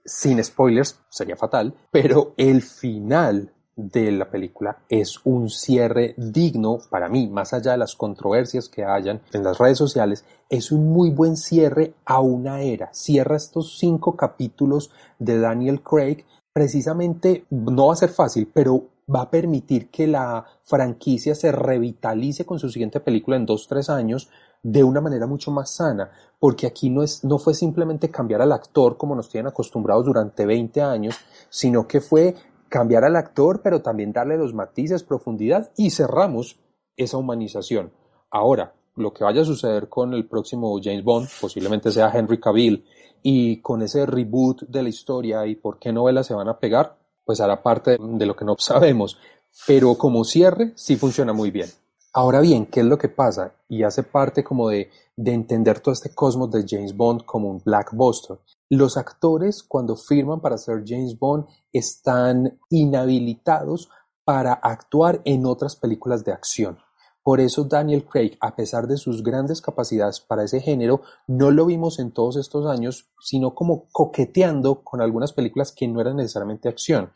sin 0.06 0.44
spoilers, 0.44 1.00
sería 1.10 1.36
fatal, 1.36 1.74
pero 1.92 2.34
el 2.38 2.62
final 2.62 3.52
de 3.76 4.12
la 4.12 4.30
película 4.30 4.78
es 4.88 5.20
un 5.24 5.50
cierre 5.50 6.14
digno 6.18 6.78
para 6.92 7.10
mí, 7.10 7.28
más 7.28 7.54
allá 7.54 7.72
de 7.72 7.80
las 7.80 7.96
controversias 7.96 8.70
que 8.70 8.86
hayan 8.86 9.22
en 9.34 9.44
las 9.44 9.58
redes 9.58 9.80
sociales, 9.80 10.26
es 10.50 10.72
un 10.72 10.92
muy 10.92 11.10
buen 11.10 11.38
cierre 11.38 11.96
a 12.06 12.20
una 12.20 12.62
era. 12.62 12.94
Cierra 12.94 13.36
estos 13.36 13.78
cinco 13.80 14.16
capítulos 14.16 14.92
de 15.18 15.40
Daniel 15.40 15.82
Craig. 15.82 16.24
Precisamente 16.54 17.46
no 17.50 17.88
va 17.88 17.94
a 17.94 17.98
ser 17.98 18.10
fácil, 18.10 18.50
pero 18.54 18.90
va 19.14 19.24
a 19.24 19.32
permitir 19.32 19.90
que 19.90 20.06
la 20.06 20.46
franquicia 20.64 21.34
se 21.34 21.52
revitalice 21.52 22.46
con 22.46 22.60
su 22.60 22.70
siguiente 22.70 23.00
película 23.00 23.38
en 23.38 23.46
dos, 23.46 23.68
tres 23.68 23.90
años 23.90 24.30
de 24.64 24.84
una 24.84 25.02
manera 25.02 25.28
mucho 25.28 25.52
más 25.52 25.76
sana, 25.76 26.10
porque 26.40 26.66
aquí 26.66 26.90
no, 26.90 27.04
es, 27.04 27.24
no 27.24 27.38
fue 27.38 27.54
simplemente 27.54 28.10
cambiar 28.10 28.42
al 28.42 28.54
actor 28.54 28.98
como 28.98 29.16
nos 29.16 29.30
tienen 29.30 29.48
acostumbrados 29.48 30.06
durante 30.06 30.46
20 30.46 30.82
años, 30.82 31.16
sino 31.50 31.86
que 31.88 32.02
fue 32.02 32.36
cambiar 32.70 33.04
al 33.04 33.18
actor, 33.18 33.62
pero 33.62 33.82
también 33.82 34.14
darle 34.14 34.38
los 34.38 34.54
matices, 34.54 35.04
profundidad 35.04 35.70
y 35.78 35.92
cerramos 35.92 36.58
esa 36.96 37.18
humanización. 37.18 37.92
Ahora, 38.32 38.74
lo 38.96 39.14
que 39.14 39.24
vaya 39.24 39.42
a 39.42 39.46
suceder 39.46 39.90
con 39.90 40.14
el 40.14 40.28
próximo 40.28 40.80
James 40.82 41.04
Bond, 41.04 41.28
posiblemente 41.40 41.92
sea 41.92 42.12
Henry 42.14 42.40
Cavill, 42.40 42.86
y 43.22 43.62
con 43.62 43.82
ese 43.82 44.06
reboot 44.06 44.64
de 44.64 44.84
la 44.84 44.90
historia 44.90 45.46
y 45.46 45.56
por 45.56 45.80
qué 45.80 45.94
novelas 45.94 46.28
se 46.28 46.34
van 46.34 46.50
a 46.50 46.58
pegar, 46.58 46.98
pues 47.26 47.42
hará 47.42 47.62
parte 47.62 47.98
de 48.00 48.26
lo 48.26 48.36
que 48.36 48.46
no 48.46 48.56
sabemos. 48.58 49.18
Pero 49.68 49.96
como 49.96 50.24
cierre, 50.24 50.74
sí 50.76 50.96
funciona 50.96 51.32
muy 51.32 51.52
bien. 51.52 51.70
Ahora 52.16 52.42
bien, 52.42 52.68
¿qué 52.68 52.82
es 52.82 52.86
lo 52.86 53.00
que 53.00 53.10
pasa? 53.10 53.56
Y 53.68 53.82
hace 53.82 54.04
parte 54.04 54.44
como 54.44 54.70
de, 54.70 54.92
de 55.18 55.34
entender 55.34 55.80
todo 55.80 55.94
este 55.94 56.14
cosmos 56.14 56.52
de 56.52 56.64
James 56.68 56.96
Bond 56.96 57.26
como 57.26 57.50
un 57.50 57.62
blackbuster. 57.66 58.38
Los 58.70 58.98
actores 58.98 59.64
cuando 59.64 59.96
firman 59.96 60.40
para 60.40 60.60
ser 60.60 60.84
James 60.86 61.18
Bond 61.18 61.46
están 61.72 62.60
inhabilitados 62.70 63.90
para 64.24 64.54
actuar 64.54 65.22
en 65.26 65.48
otras 65.48 65.76
películas 65.76 66.24
de 66.24 66.34
acción. 66.34 66.78
Por 67.24 67.40
eso 67.40 67.64
Daniel 67.64 68.06
Craig, 68.06 68.38
a 68.42 68.56
pesar 68.56 68.86
de 68.86 68.98
sus 68.98 69.24
grandes 69.24 69.62
capacidades 69.62 70.20
para 70.20 70.44
ese 70.44 70.60
género, 70.60 71.02
no 71.26 71.50
lo 71.50 71.66
vimos 71.66 71.98
en 71.98 72.12
todos 72.12 72.36
estos 72.36 72.68
años, 72.68 73.10
sino 73.22 73.56
como 73.56 73.88
coqueteando 73.92 74.84
con 74.84 75.02
algunas 75.02 75.34
películas 75.34 75.72
que 75.72 75.88
no 75.88 76.00
eran 76.00 76.18
necesariamente 76.18 76.70
acción. 76.70 77.12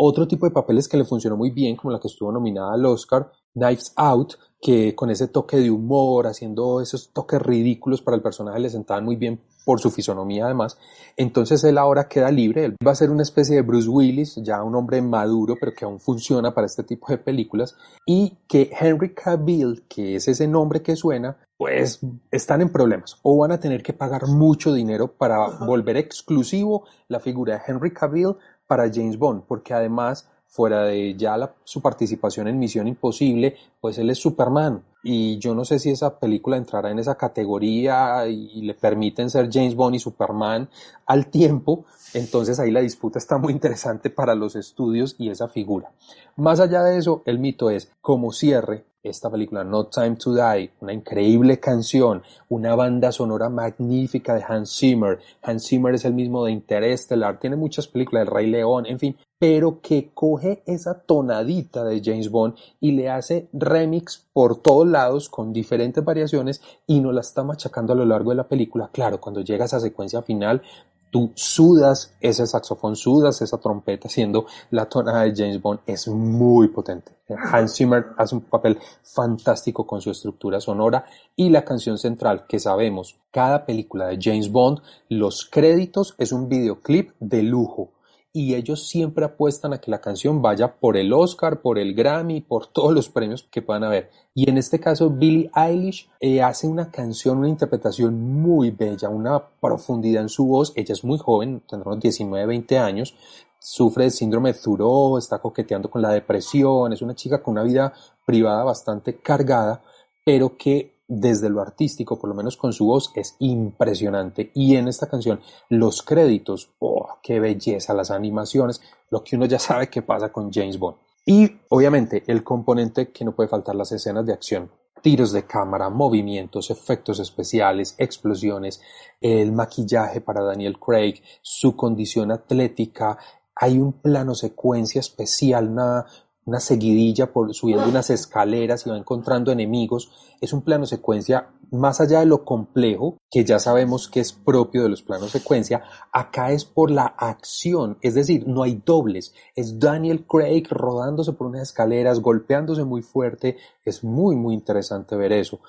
Otro 0.00 0.28
tipo 0.28 0.46
de 0.46 0.52
papeles 0.52 0.88
que 0.88 0.96
le 0.96 1.04
funcionó 1.04 1.36
muy 1.36 1.50
bien, 1.50 1.74
como 1.74 1.92
la 1.92 1.98
que 1.98 2.06
estuvo 2.06 2.30
nominada 2.30 2.72
al 2.72 2.86
Oscar, 2.86 3.32
Knives 3.52 3.92
Out, 3.96 4.34
que 4.60 4.94
con 4.94 5.10
ese 5.10 5.26
toque 5.26 5.56
de 5.56 5.70
humor, 5.70 6.28
haciendo 6.28 6.80
esos 6.80 7.12
toques 7.12 7.42
ridículos 7.42 8.00
para 8.00 8.16
el 8.16 8.22
personaje, 8.22 8.60
le 8.60 8.70
sentaban 8.70 9.04
muy 9.04 9.16
bien 9.16 9.40
por 9.64 9.80
su 9.80 9.90
fisonomía 9.90 10.46
además. 10.46 10.78
Entonces 11.16 11.62
él 11.64 11.78
ahora 11.78 12.08
queda 12.08 12.30
libre, 12.30 12.64
él 12.64 12.76
va 12.84 12.92
a 12.92 12.94
ser 12.94 13.10
una 13.10 13.22
especie 13.22 13.56
de 13.56 13.62
Bruce 13.62 13.88
Willis, 13.88 14.36
ya 14.36 14.62
un 14.62 14.74
hombre 14.74 15.02
maduro, 15.02 15.56
pero 15.60 15.72
que 15.74 15.84
aún 15.84 16.00
funciona 16.00 16.54
para 16.54 16.66
este 16.66 16.84
tipo 16.84 17.08
de 17.08 17.18
películas, 17.18 17.76
y 18.06 18.38
que 18.48 18.70
Henry 18.78 19.14
Cavill, 19.14 19.84
que 19.88 20.16
es 20.16 20.28
ese 20.28 20.46
nombre 20.46 20.80
que 20.80 20.96
suena, 20.96 21.36
pues 21.58 22.00
están 22.30 22.62
en 22.62 22.70
problemas 22.70 23.18
o 23.22 23.36
van 23.36 23.50
a 23.50 23.58
tener 23.58 23.82
que 23.82 23.92
pagar 23.92 24.28
mucho 24.28 24.72
dinero 24.72 25.12
para 25.12 25.58
volver 25.66 25.96
exclusivo 25.96 26.84
la 27.08 27.18
figura 27.18 27.54
de 27.54 27.60
Henry 27.66 27.92
Cavill 27.92 28.36
para 28.68 28.88
James 28.92 29.18
Bond, 29.18 29.42
porque 29.48 29.74
además 29.74 30.28
fuera 30.46 30.84
de 30.84 31.14
ya 31.14 31.54
su 31.64 31.82
participación 31.82 32.48
en 32.48 32.58
Misión 32.58 32.88
Imposible, 32.88 33.56
pues 33.80 33.98
él 33.98 34.10
es 34.10 34.18
Superman. 34.18 34.82
Y 35.02 35.38
yo 35.38 35.54
no 35.54 35.64
sé 35.64 35.78
si 35.78 35.90
esa 35.90 36.18
película 36.18 36.56
entrará 36.56 36.90
en 36.90 36.98
esa 36.98 37.16
categoría 37.16 38.26
y, 38.26 38.62
le 38.62 38.74
permiten 38.74 39.30
ser 39.30 39.48
James 39.52 39.74
Bond 39.74 39.96
y 39.96 39.98
Superman 39.98 40.68
al 41.06 41.26
tiempo. 41.28 41.84
Entonces 42.14 42.58
ahí 42.58 42.70
la 42.70 42.80
disputa 42.80 43.18
está 43.18 43.38
muy 43.38 43.52
interesante 43.52 44.10
para 44.10 44.34
los 44.34 44.56
estudios 44.56 45.14
y 45.18 45.30
esa 45.30 45.48
figura. 45.48 45.92
Más 46.36 46.60
allá 46.60 46.82
de 46.82 46.98
eso, 46.98 47.22
el 47.26 47.38
mito 47.38 47.70
es, 47.70 47.90
como 48.00 48.32
cierre, 48.32 48.84
esta 49.02 49.30
película 49.30 49.64
No 49.64 49.86
Time 49.86 50.16
to 50.16 50.34
Die, 50.34 50.70
una 50.80 50.92
increíble 50.92 51.60
canción, 51.60 52.22
una 52.48 52.74
banda 52.74 53.12
sonora 53.12 53.48
magnífica 53.48 54.34
de 54.34 54.44
Hans 54.46 54.76
Zimmer. 54.76 55.18
Hans 55.42 55.66
Zimmer 55.68 55.94
es 55.94 56.04
el 56.04 56.14
mismo 56.14 56.44
de 56.44 56.52
Interstellar, 56.52 57.38
tiene 57.38 57.56
muchas 57.56 57.86
películas, 57.86 58.22
El 58.26 58.34
Rey 58.34 58.46
León, 58.50 58.86
en 58.86 58.98
fin, 58.98 59.16
pero 59.38 59.80
que 59.80 60.10
coge 60.12 60.62
esa 60.66 61.00
tonadita 61.00 61.84
de 61.84 62.02
James 62.04 62.30
Bond 62.30 62.56
y 62.80 62.92
le 62.92 63.08
hace 63.08 63.48
remix 63.52 64.26
por 64.32 64.60
todos 64.60 64.86
lados 64.86 65.28
con 65.28 65.52
diferentes 65.52 66.04
variaciones 66.04 66.60
y 66.86 67.00
nos 67.00 67.14
la 67.14 67.20
está 67.20 67.44
machacando 67.44 67.92
a 67.92 67.96
lo 67.96 68.04
largo 68.04 68.30
de 68.30 68.36
la 68.36 68.48
película. 68.48 68.90
Claro, 68.92 69.20
cuando 69.20 69.42
llega 69.42 69.66
esa 69.66 69.78
secuencia 69.78 70.22
final, 70.22 70.62
tú 71.10 71.32
sudas 71.34 72.14
ese 72.20 72.46
saxofón, 72.46 72.96
sudas 72.96 73.40
esa 73.42 73.58
trompeta 73.58 74.08
siendo 74.08 74.46
la 74.70 74.86
tonada 74.86 75.22
de 75.22 75.34
James 75.34 75.60
Bond, 75.60 75.80
es 75.86 76.08
muy 76.08 76.68
potente. 76.68 77.12
Hans 77.52 77.74
Zimmer 77.76 78.06
hace 78.16 78.34
un 78.34 78.42
papel 78.42 78.78
fantástico 79.02 79.86
con 79.86 80.00
su 80.00 80.10
estructura 80.10 80.60
sonora 80.60 81.04
y 81.36 81.50
la 81.50 81.64
canción 81.64 81.98
central 81.98 82.46
que 82.48 82.58
sabemos, 82.58 83.18
cada 83.30 83.66
película 83.66 84.06
de 84.06 84.18
James 84.20 84.50
Bond, 84.50 84.80
los 85.08 85.44
créditos 85.44 86.14
es 86.18 86.32
un 86.32 86.48
videoclip 86.48 87.12
de 87.20 87.42
lujo 87.42 87.90
y 88.32 88.54
ellos 88.54 88.88
siempre 88.88 89.24
apuestan 89.24 89.72
a 89.72 89.80
que 89.80 89.90
la 89.90 90.00
canción 90.00 90.42
vaya 90.42 90.74
por 90.78 90.96
el 90.96 91.12
Oscar, 91.12 91.60
por 91.60 91.78
el 91.78 91.94
Grammy, 91.94 92.40
por 92.40 92.66
todos 92.72 92.92
los 92.92 93.08
premios 93.08 93.46
que 93.50 93.62
puedan 93.62 93.84
haber. 93.84 94.10
Y 94.34 94.48
en 94.48 94.58
este 94.58 94.78
caso, 94.78 95.10
Billie 95.10 95.50
Eilish 95.54 96.08
eh, 96.20 96.42
hace 96.42 96.66
una 96.66 96.90
canción, 96.90 97.38
una 97.38 97.48
interpretación 97.48 98.20
muy 98.40 98.70
bella, 98.70 99.08
una 99.08 99.42
profundidad 99.60 100.22
en 100.22 100.28
su 100.28 100.46
voz. 100.46 100.72
Ella 100.76 100.92
es 100.92 101.04
muy 101.04 101.18
joven, 101.18 101.62
tendrá 101.68 101.90
unos 101.90 102.02
19, 102.02 102.46
20 102.46 102.78
años, 102.78 103.14
sufre 103.58 104.04
de 104.04 104.10
síndrome 104.10 104.52
de 104.52 104.58
Thoreau, 104.58 105.18
está 105.18 105.38
coqueteando 105.38 105.90
con 105.90 106.02
la 106.02 106.10
depresión, 106.10 106.92
es 106.92 107.02
una 107.02 107.14
chica 107.14 107.42
con 107.42 107.52
una 107.52 107.64
vida 107.64 107.92
privada 108.24 108.62
bastante 108.62 109.16
cargada, 109.16 109.82
pero 110.24 110.56
que 110.56 110.97
desde 111.08 111.48
lo 111.48 111.62
artístico, 111.62 112.18
por 112.18 112.28
lo 112.28 112.36
menos 112.36 112.58
con 112.58 112.72
su 112.72 112.84
voz, 112.84 113.10
es 113.14 113.34
impresionante. 113.38 114.52
Y 114.54 114.76
en 114.76 114.88
esta 114.88 115.08
canción, 115.08 115.40
los 115.70 116.02
créditos, 116.02 116.70
oh, 116.78 117.16
qué 117.22 117.40
belleza, 117.40 117.94
las 117.94 118.10
animaciones, 118.10 118.82
lo 119.10 119.24
que 119.24 119.36
uno 119.36 119.46
ya 119.46 119.58
sabe 119.58 119.88
que 119.88 120.02
pasa 120.02 120.30
con 120.30 120.52
James 120.52 120.78
Bond. 120.78 120.98
Y 121.24 121.50
obviamente 121.70 122.24
el 122.26 122.44
componente 122.44 123.10
que 123.10 123.24
no 123.24 123.34
puede 123.34 123.48
faltar 123.48 123.74
las 123.74 123.90
escenas 123.92 124.24
de 124.26 124.34
acción. 124.34 124.70
Tiros 125.02 125.32
de 125.32 125.46
cámara, 125.46 125.88
movimientos, 125.90 126.70
efectos 126.70 127.20
especiales, 127.20 127.94
explosiones, 127.98 128.80
el 129.20 129.52
maquillaje 129.52 130.20
para 130.20 130.42
Daniel 130.42 130.78
Craig, 130.78 131.22
su 131.40 131.76
condición 131.76 132.32
atlética, 132.32 133.18
hay 133.54 133.78
un 133.78 133.92
plano 133.92 134.34
secuencia 134.34 135.00
especial, 135.00 135.68
una, 135.68 136.06
una 136.48 136.60
seguidilla 136.60 137.30
por 137.30 137.52
subiendo 137.52 137.86
unas 137.86 138.08
escaleras 138.08 138.86
y 138.86 138.90
va 138.90 138.96
encontrando 138.96 139.52
enemigos. 139.52 140.10
Es 140.40 140.54
un 140.54 140.62
plano 140.62 140.86
secuencia 140.86 141.50
más 141.70 142.00
allá 142.00 142.20
de 142.20 142.26
lo 142.26 142.42
complejo, 142.46 143.18
que 143.30 143.44
ya 143.44 143.58
sabemos 143.58 144.08
que 144.08 144.20
es 144.20 144.32
propio 144.32 144.82
de 144.82 144.88
los 144.88 145.02
planos 145.02 145.30
secuencia, 145.30 145.82
acá 146.10 146.50
es 146.52 146.64
por 146.64 146.90
la 146.90 147.04
acción, 147.04 147.98
es 148.00 148.14
decir, 148.14 148.48
no 148.48 148.62
hay 148.62 148.80
dobles. 148.82 149.34
Es 149.54 149.78
Daniel 149.78 150.24
Craig 150.26 150.64
rodándose 150.70 151.34
por 151.34 151.48
unas 151.48 151.68
escaleras, 151.68 152.20
golpeándose 152.20 152.84
muy 152.84 153.02
fuerte. 153.02 153.58
Es 153.84 154.02
muy, 154.02 154.34
muy 154.34 154.54
interesante 154.54 155.16
ver 155.16 155.32
eso. 155.32 155.60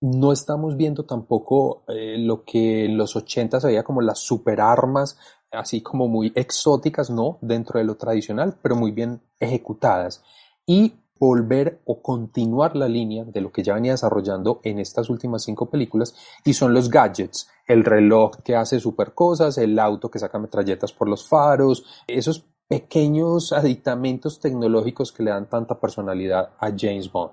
No 0.00 0.30
estamos 0.30 0.76
viendo 0.76 1.04
tampoco 1.04 1.82
eh, 1.88 2.16
lo 2.18 2.44
que 2.44 2.84
en 2.84 2.96
los 2.96 3.16
80 3.16 3.60
se 3.60 3.66
veía 3.66 3.82
como 3.82 4.00
las 4.00 4.20
superarmas 4.20 5.18
así 5.50 5.82
como 5.82 6.08
muy 6.08 6.32
exóticas, 6.34 7.10
no 7.10 7.38
dentro 7.40 7.78
de 7.78 7.84
lo 7.84 7.96
tradicional, 7.96 8.56
pero 8.62 8.76
muy 8.76 8.90
bien 8.90 9.20
ejecutadas. 9.40 10.22
Y 10.66 10.94
volver 11.18 11.80
o 11.84 12.00
continuar 12.00 12.76
la 12.76 12.88
línea 12.88 13.24
de 13.24 13.40
lo 13.40 13.50
que 13.50 13.62
ya 13.62 13.74
venía 13.74 13.92
desarrollando 13.92 14.60
en 14.62 14.78
estas 14.78 15.10
últimas 15.10 15.42
cinco 15.42 15.68
películas 15.68 16.14
y 16.44 16.54
son 16.54 16.72
los 16.72 16.90
gadgets, 16.90 17.50
el 17.66 17.84
reloj 17.84 18.36
que 18.44 18.54
hace 18.54 18.78
super 18.78 19.14
cosas, 19.14 19.58
el 19.58 19.78
auto 19.78 20.10
que 20.10 20.18
saca 20.18 20.38
metralletas 20.38 20.92
por 20.92 21.08
los 21.08 21.28
faros, 21.28 21.84
esos 22.06 22.46
pequeños 22.68 23.52
aditamentos 23.52 24.40
tecnológicos 24.40 25.10
que 25.12 25.22
le 25.22 25.30
dan 25.30 25.48
tanta 25.48 25.80
personalidad 25.80 26.50
a 26.58 26.70
James 26.76 27.10
Bond. 27.10 27.32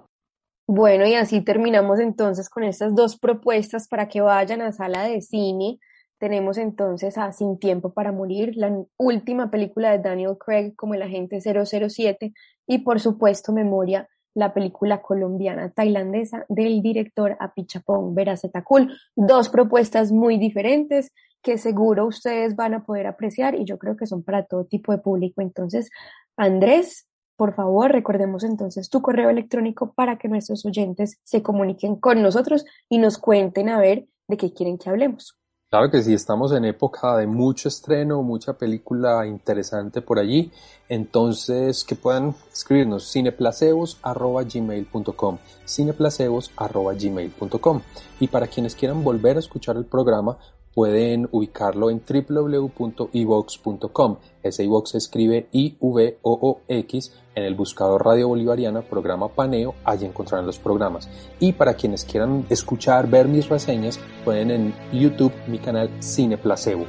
Bueno, 0.68 1.06
y 1.06 1.14
así 1.14 1.42
terminamos 1.42 2.00
entonces 2.00 2.50
con 2.50 2.64
estas 2.64 2.96
dos 2.96 3.18
propuestas 3.18 3.88
para 3.88 4.08
que 4.08 4.22
vayan 4.22 4.62
a 4.62 4.72
sala 4.72 5.04
de 5.04 5.22
cine 5.22 5.80
tenemos 6.26 6.58
entonces 6.58 7.20
a 7.20 7.32
Sin 7.32 7.60
Tiempo 7.60 7.94
para 7.94 8.12
Morir, 8.12 8.54
la 8.56 8.76
última 8.98 9.52
película 9.52 9.92
de 9.92 10.00
Daniel 10.00 10.40
Craig 10.44 10.74
como 10.76 10.96
el 10.96 11.04
agente 11.04 11.40
007 11.40 12.34
y 12.66 12.80
por 12.80 13.00
supuesto 13.00 13.54
Memoria, 13.54 14.10
la 14.34 14.52
película 14.52 15.04
colombiana 15.04 15.70
tailandesa 15.70 16.44
del 16.50 16.82
director 16.82 17.38
Apichapong 17.40 18.16
Veracetakul. 18.16 18.92
Dos 19.16 19.50
propuestas 19.50 20.12
muy 20.12 20.40
diferentes 20.40 21.12
que 21.44 21.60
seguro 21.60 22.08
ustedes 22.08 22.56
van 22.56 22.74
a 22.74 22.86
poder 22.88 23.06
apreciar 23.06 23.54
y 23.54 23.64
yo 23.64 23.78
creo 23.78 23.96
que 23.96 24.08
son 24.08 24.24
para 24.24 24.48
todo 24.48 24.66
tipo 24.66 24.94
de 24.94 24.98
público. 24.98 25.44
Entonces, 25.44 25.92
Andrés, 26.38 27.08
por 27.36 27.54
favor, 27.54 27.92
recordemos 27.92 28.44
entonces 28.44 28.90
tu 28.90 29.04
correo 29.04 29.30
electrónico 29.30 29.94
para 29.94 30.18
que 30.18 30.28
nuestros 30.28 30.66
oyentes 30.66 31.20
se 31.24 31.44
comuniquen 31.44 31.98
con 31.98 32.24
nosotros 32.24 32.66
y 32.90 32.98
nos 32.98 33.20
cuenten 33.20 33.70
a 33.70 33.78
ver 33.78 34.08
de 34.28 34.38
qué 34.38 34.52
quieren 34.52 34.80
que 34.80 34.90
hablemos. 34.90 35.38
Claro 35.76 35.92
que 35.92 36.02
sí, 36.02 36.14
estamos 36.14 36.54
en 36.54 36.64
época 36.64 37.18
de 37.18 37.28
mucho 37.28 37.68
estreno, 37.68 38.24
mucha 38.24 38.54
película 38.54 39.28
interesante 39.28 40.02
por 40.02 40.20
allí. 40.20 40.50
Entonces, 40.88 41.84
que 41.84 41.98
puedan 41.98 42.34
escribirnos 42.50 43.12
cineplacebos.gmail.com 43.12 45.38
cineplacebos.gmail.com 45.66 47.82
Y 48.22 48.30
para 48.30 48.48
quienes 48.48 48.74
quieran 48.74 49.04
volver 49.04 49.36
a 49.36 49.40
escuchar 49.40 49.76
el 49.76 49.84
programa, 49.84 50.38
pueden 50.76 51.28
ubicarlo 51.32 51.90
en 51.90 52.04
www.ivox.com. 52.08 54.18
Ese 54.44 54.64
iVox 54.66 54.92
se 54.92 55.00
escribe 55.00 55.48
I-V-O-O-X 55.52 57.14
en 57.34 57.44
el 57.44 57.56
buscador 57.56 58.06
Radio 58.06 58.28
Bolivariana, 58.28 58.84
programa 58.84 59.30
Paneo, 59.30 59.74
allí 59.84 60.06
encontrarán 60.06 60.46
los 60.46 60.60
programas. 60.60 61.10
Y 61.40 61.54
para 61.54 61.74
quienes 61.74 62.06
quieran 62.06 62.46
escuchar, 62.50 63.10
ver 63.10 63.28
mis 63.28 63.50
reseñas, 63.50 64.00
pueden 64.24 64.52
en 64.52 64.76
YouTube 64.92 65.34
mi 65.48 65.58
canal 65.58 65.90
Cine 66.00 66.38
Placebo. 66.38 66.86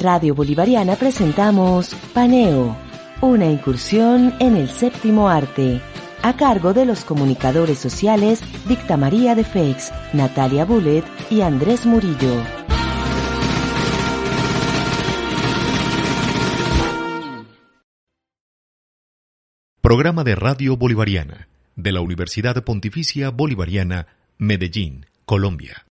Radio 0.00 0.34
Bolivariana 0.34 0.96
presentamos 0.96 1.94
Paneo, 2.12 2.76
una 3.20 3.46
incursión 3.46 4.34
en 4.38 4.56
el 4.56 4.68
séptimo 4.68 5.28
arte, 5.28 5.80
a 6.22 6.36
cargo 6.36 6.72
de 6.72 6.84
los 6.84 7.04
comunicadores 7.04 7.78
sociales 7.78 8.40
Dicta 8.68 8.96
María 8.96 9.34
de 9.34 9.44
Feix, 9.44 9.92
Natalia 10.12 10.64
Bullet 10.64 11.04
y 11.30 11.42
Andrés 11.42 11.86
Murillo. 11.86 12.42
Programa 19.80 20.24
de 20.24 20.34
Radio 20.34 20.76
Bolivariana 20.76 21.48
de 21.78 21.92
la 21.92 22.00
Universidad 22.00 22.64
Pontificia 22.64 23.30
Bolivariana, 23.30 24.08
Medellín, 24.36 25.06
Colombia. 25.24 25.86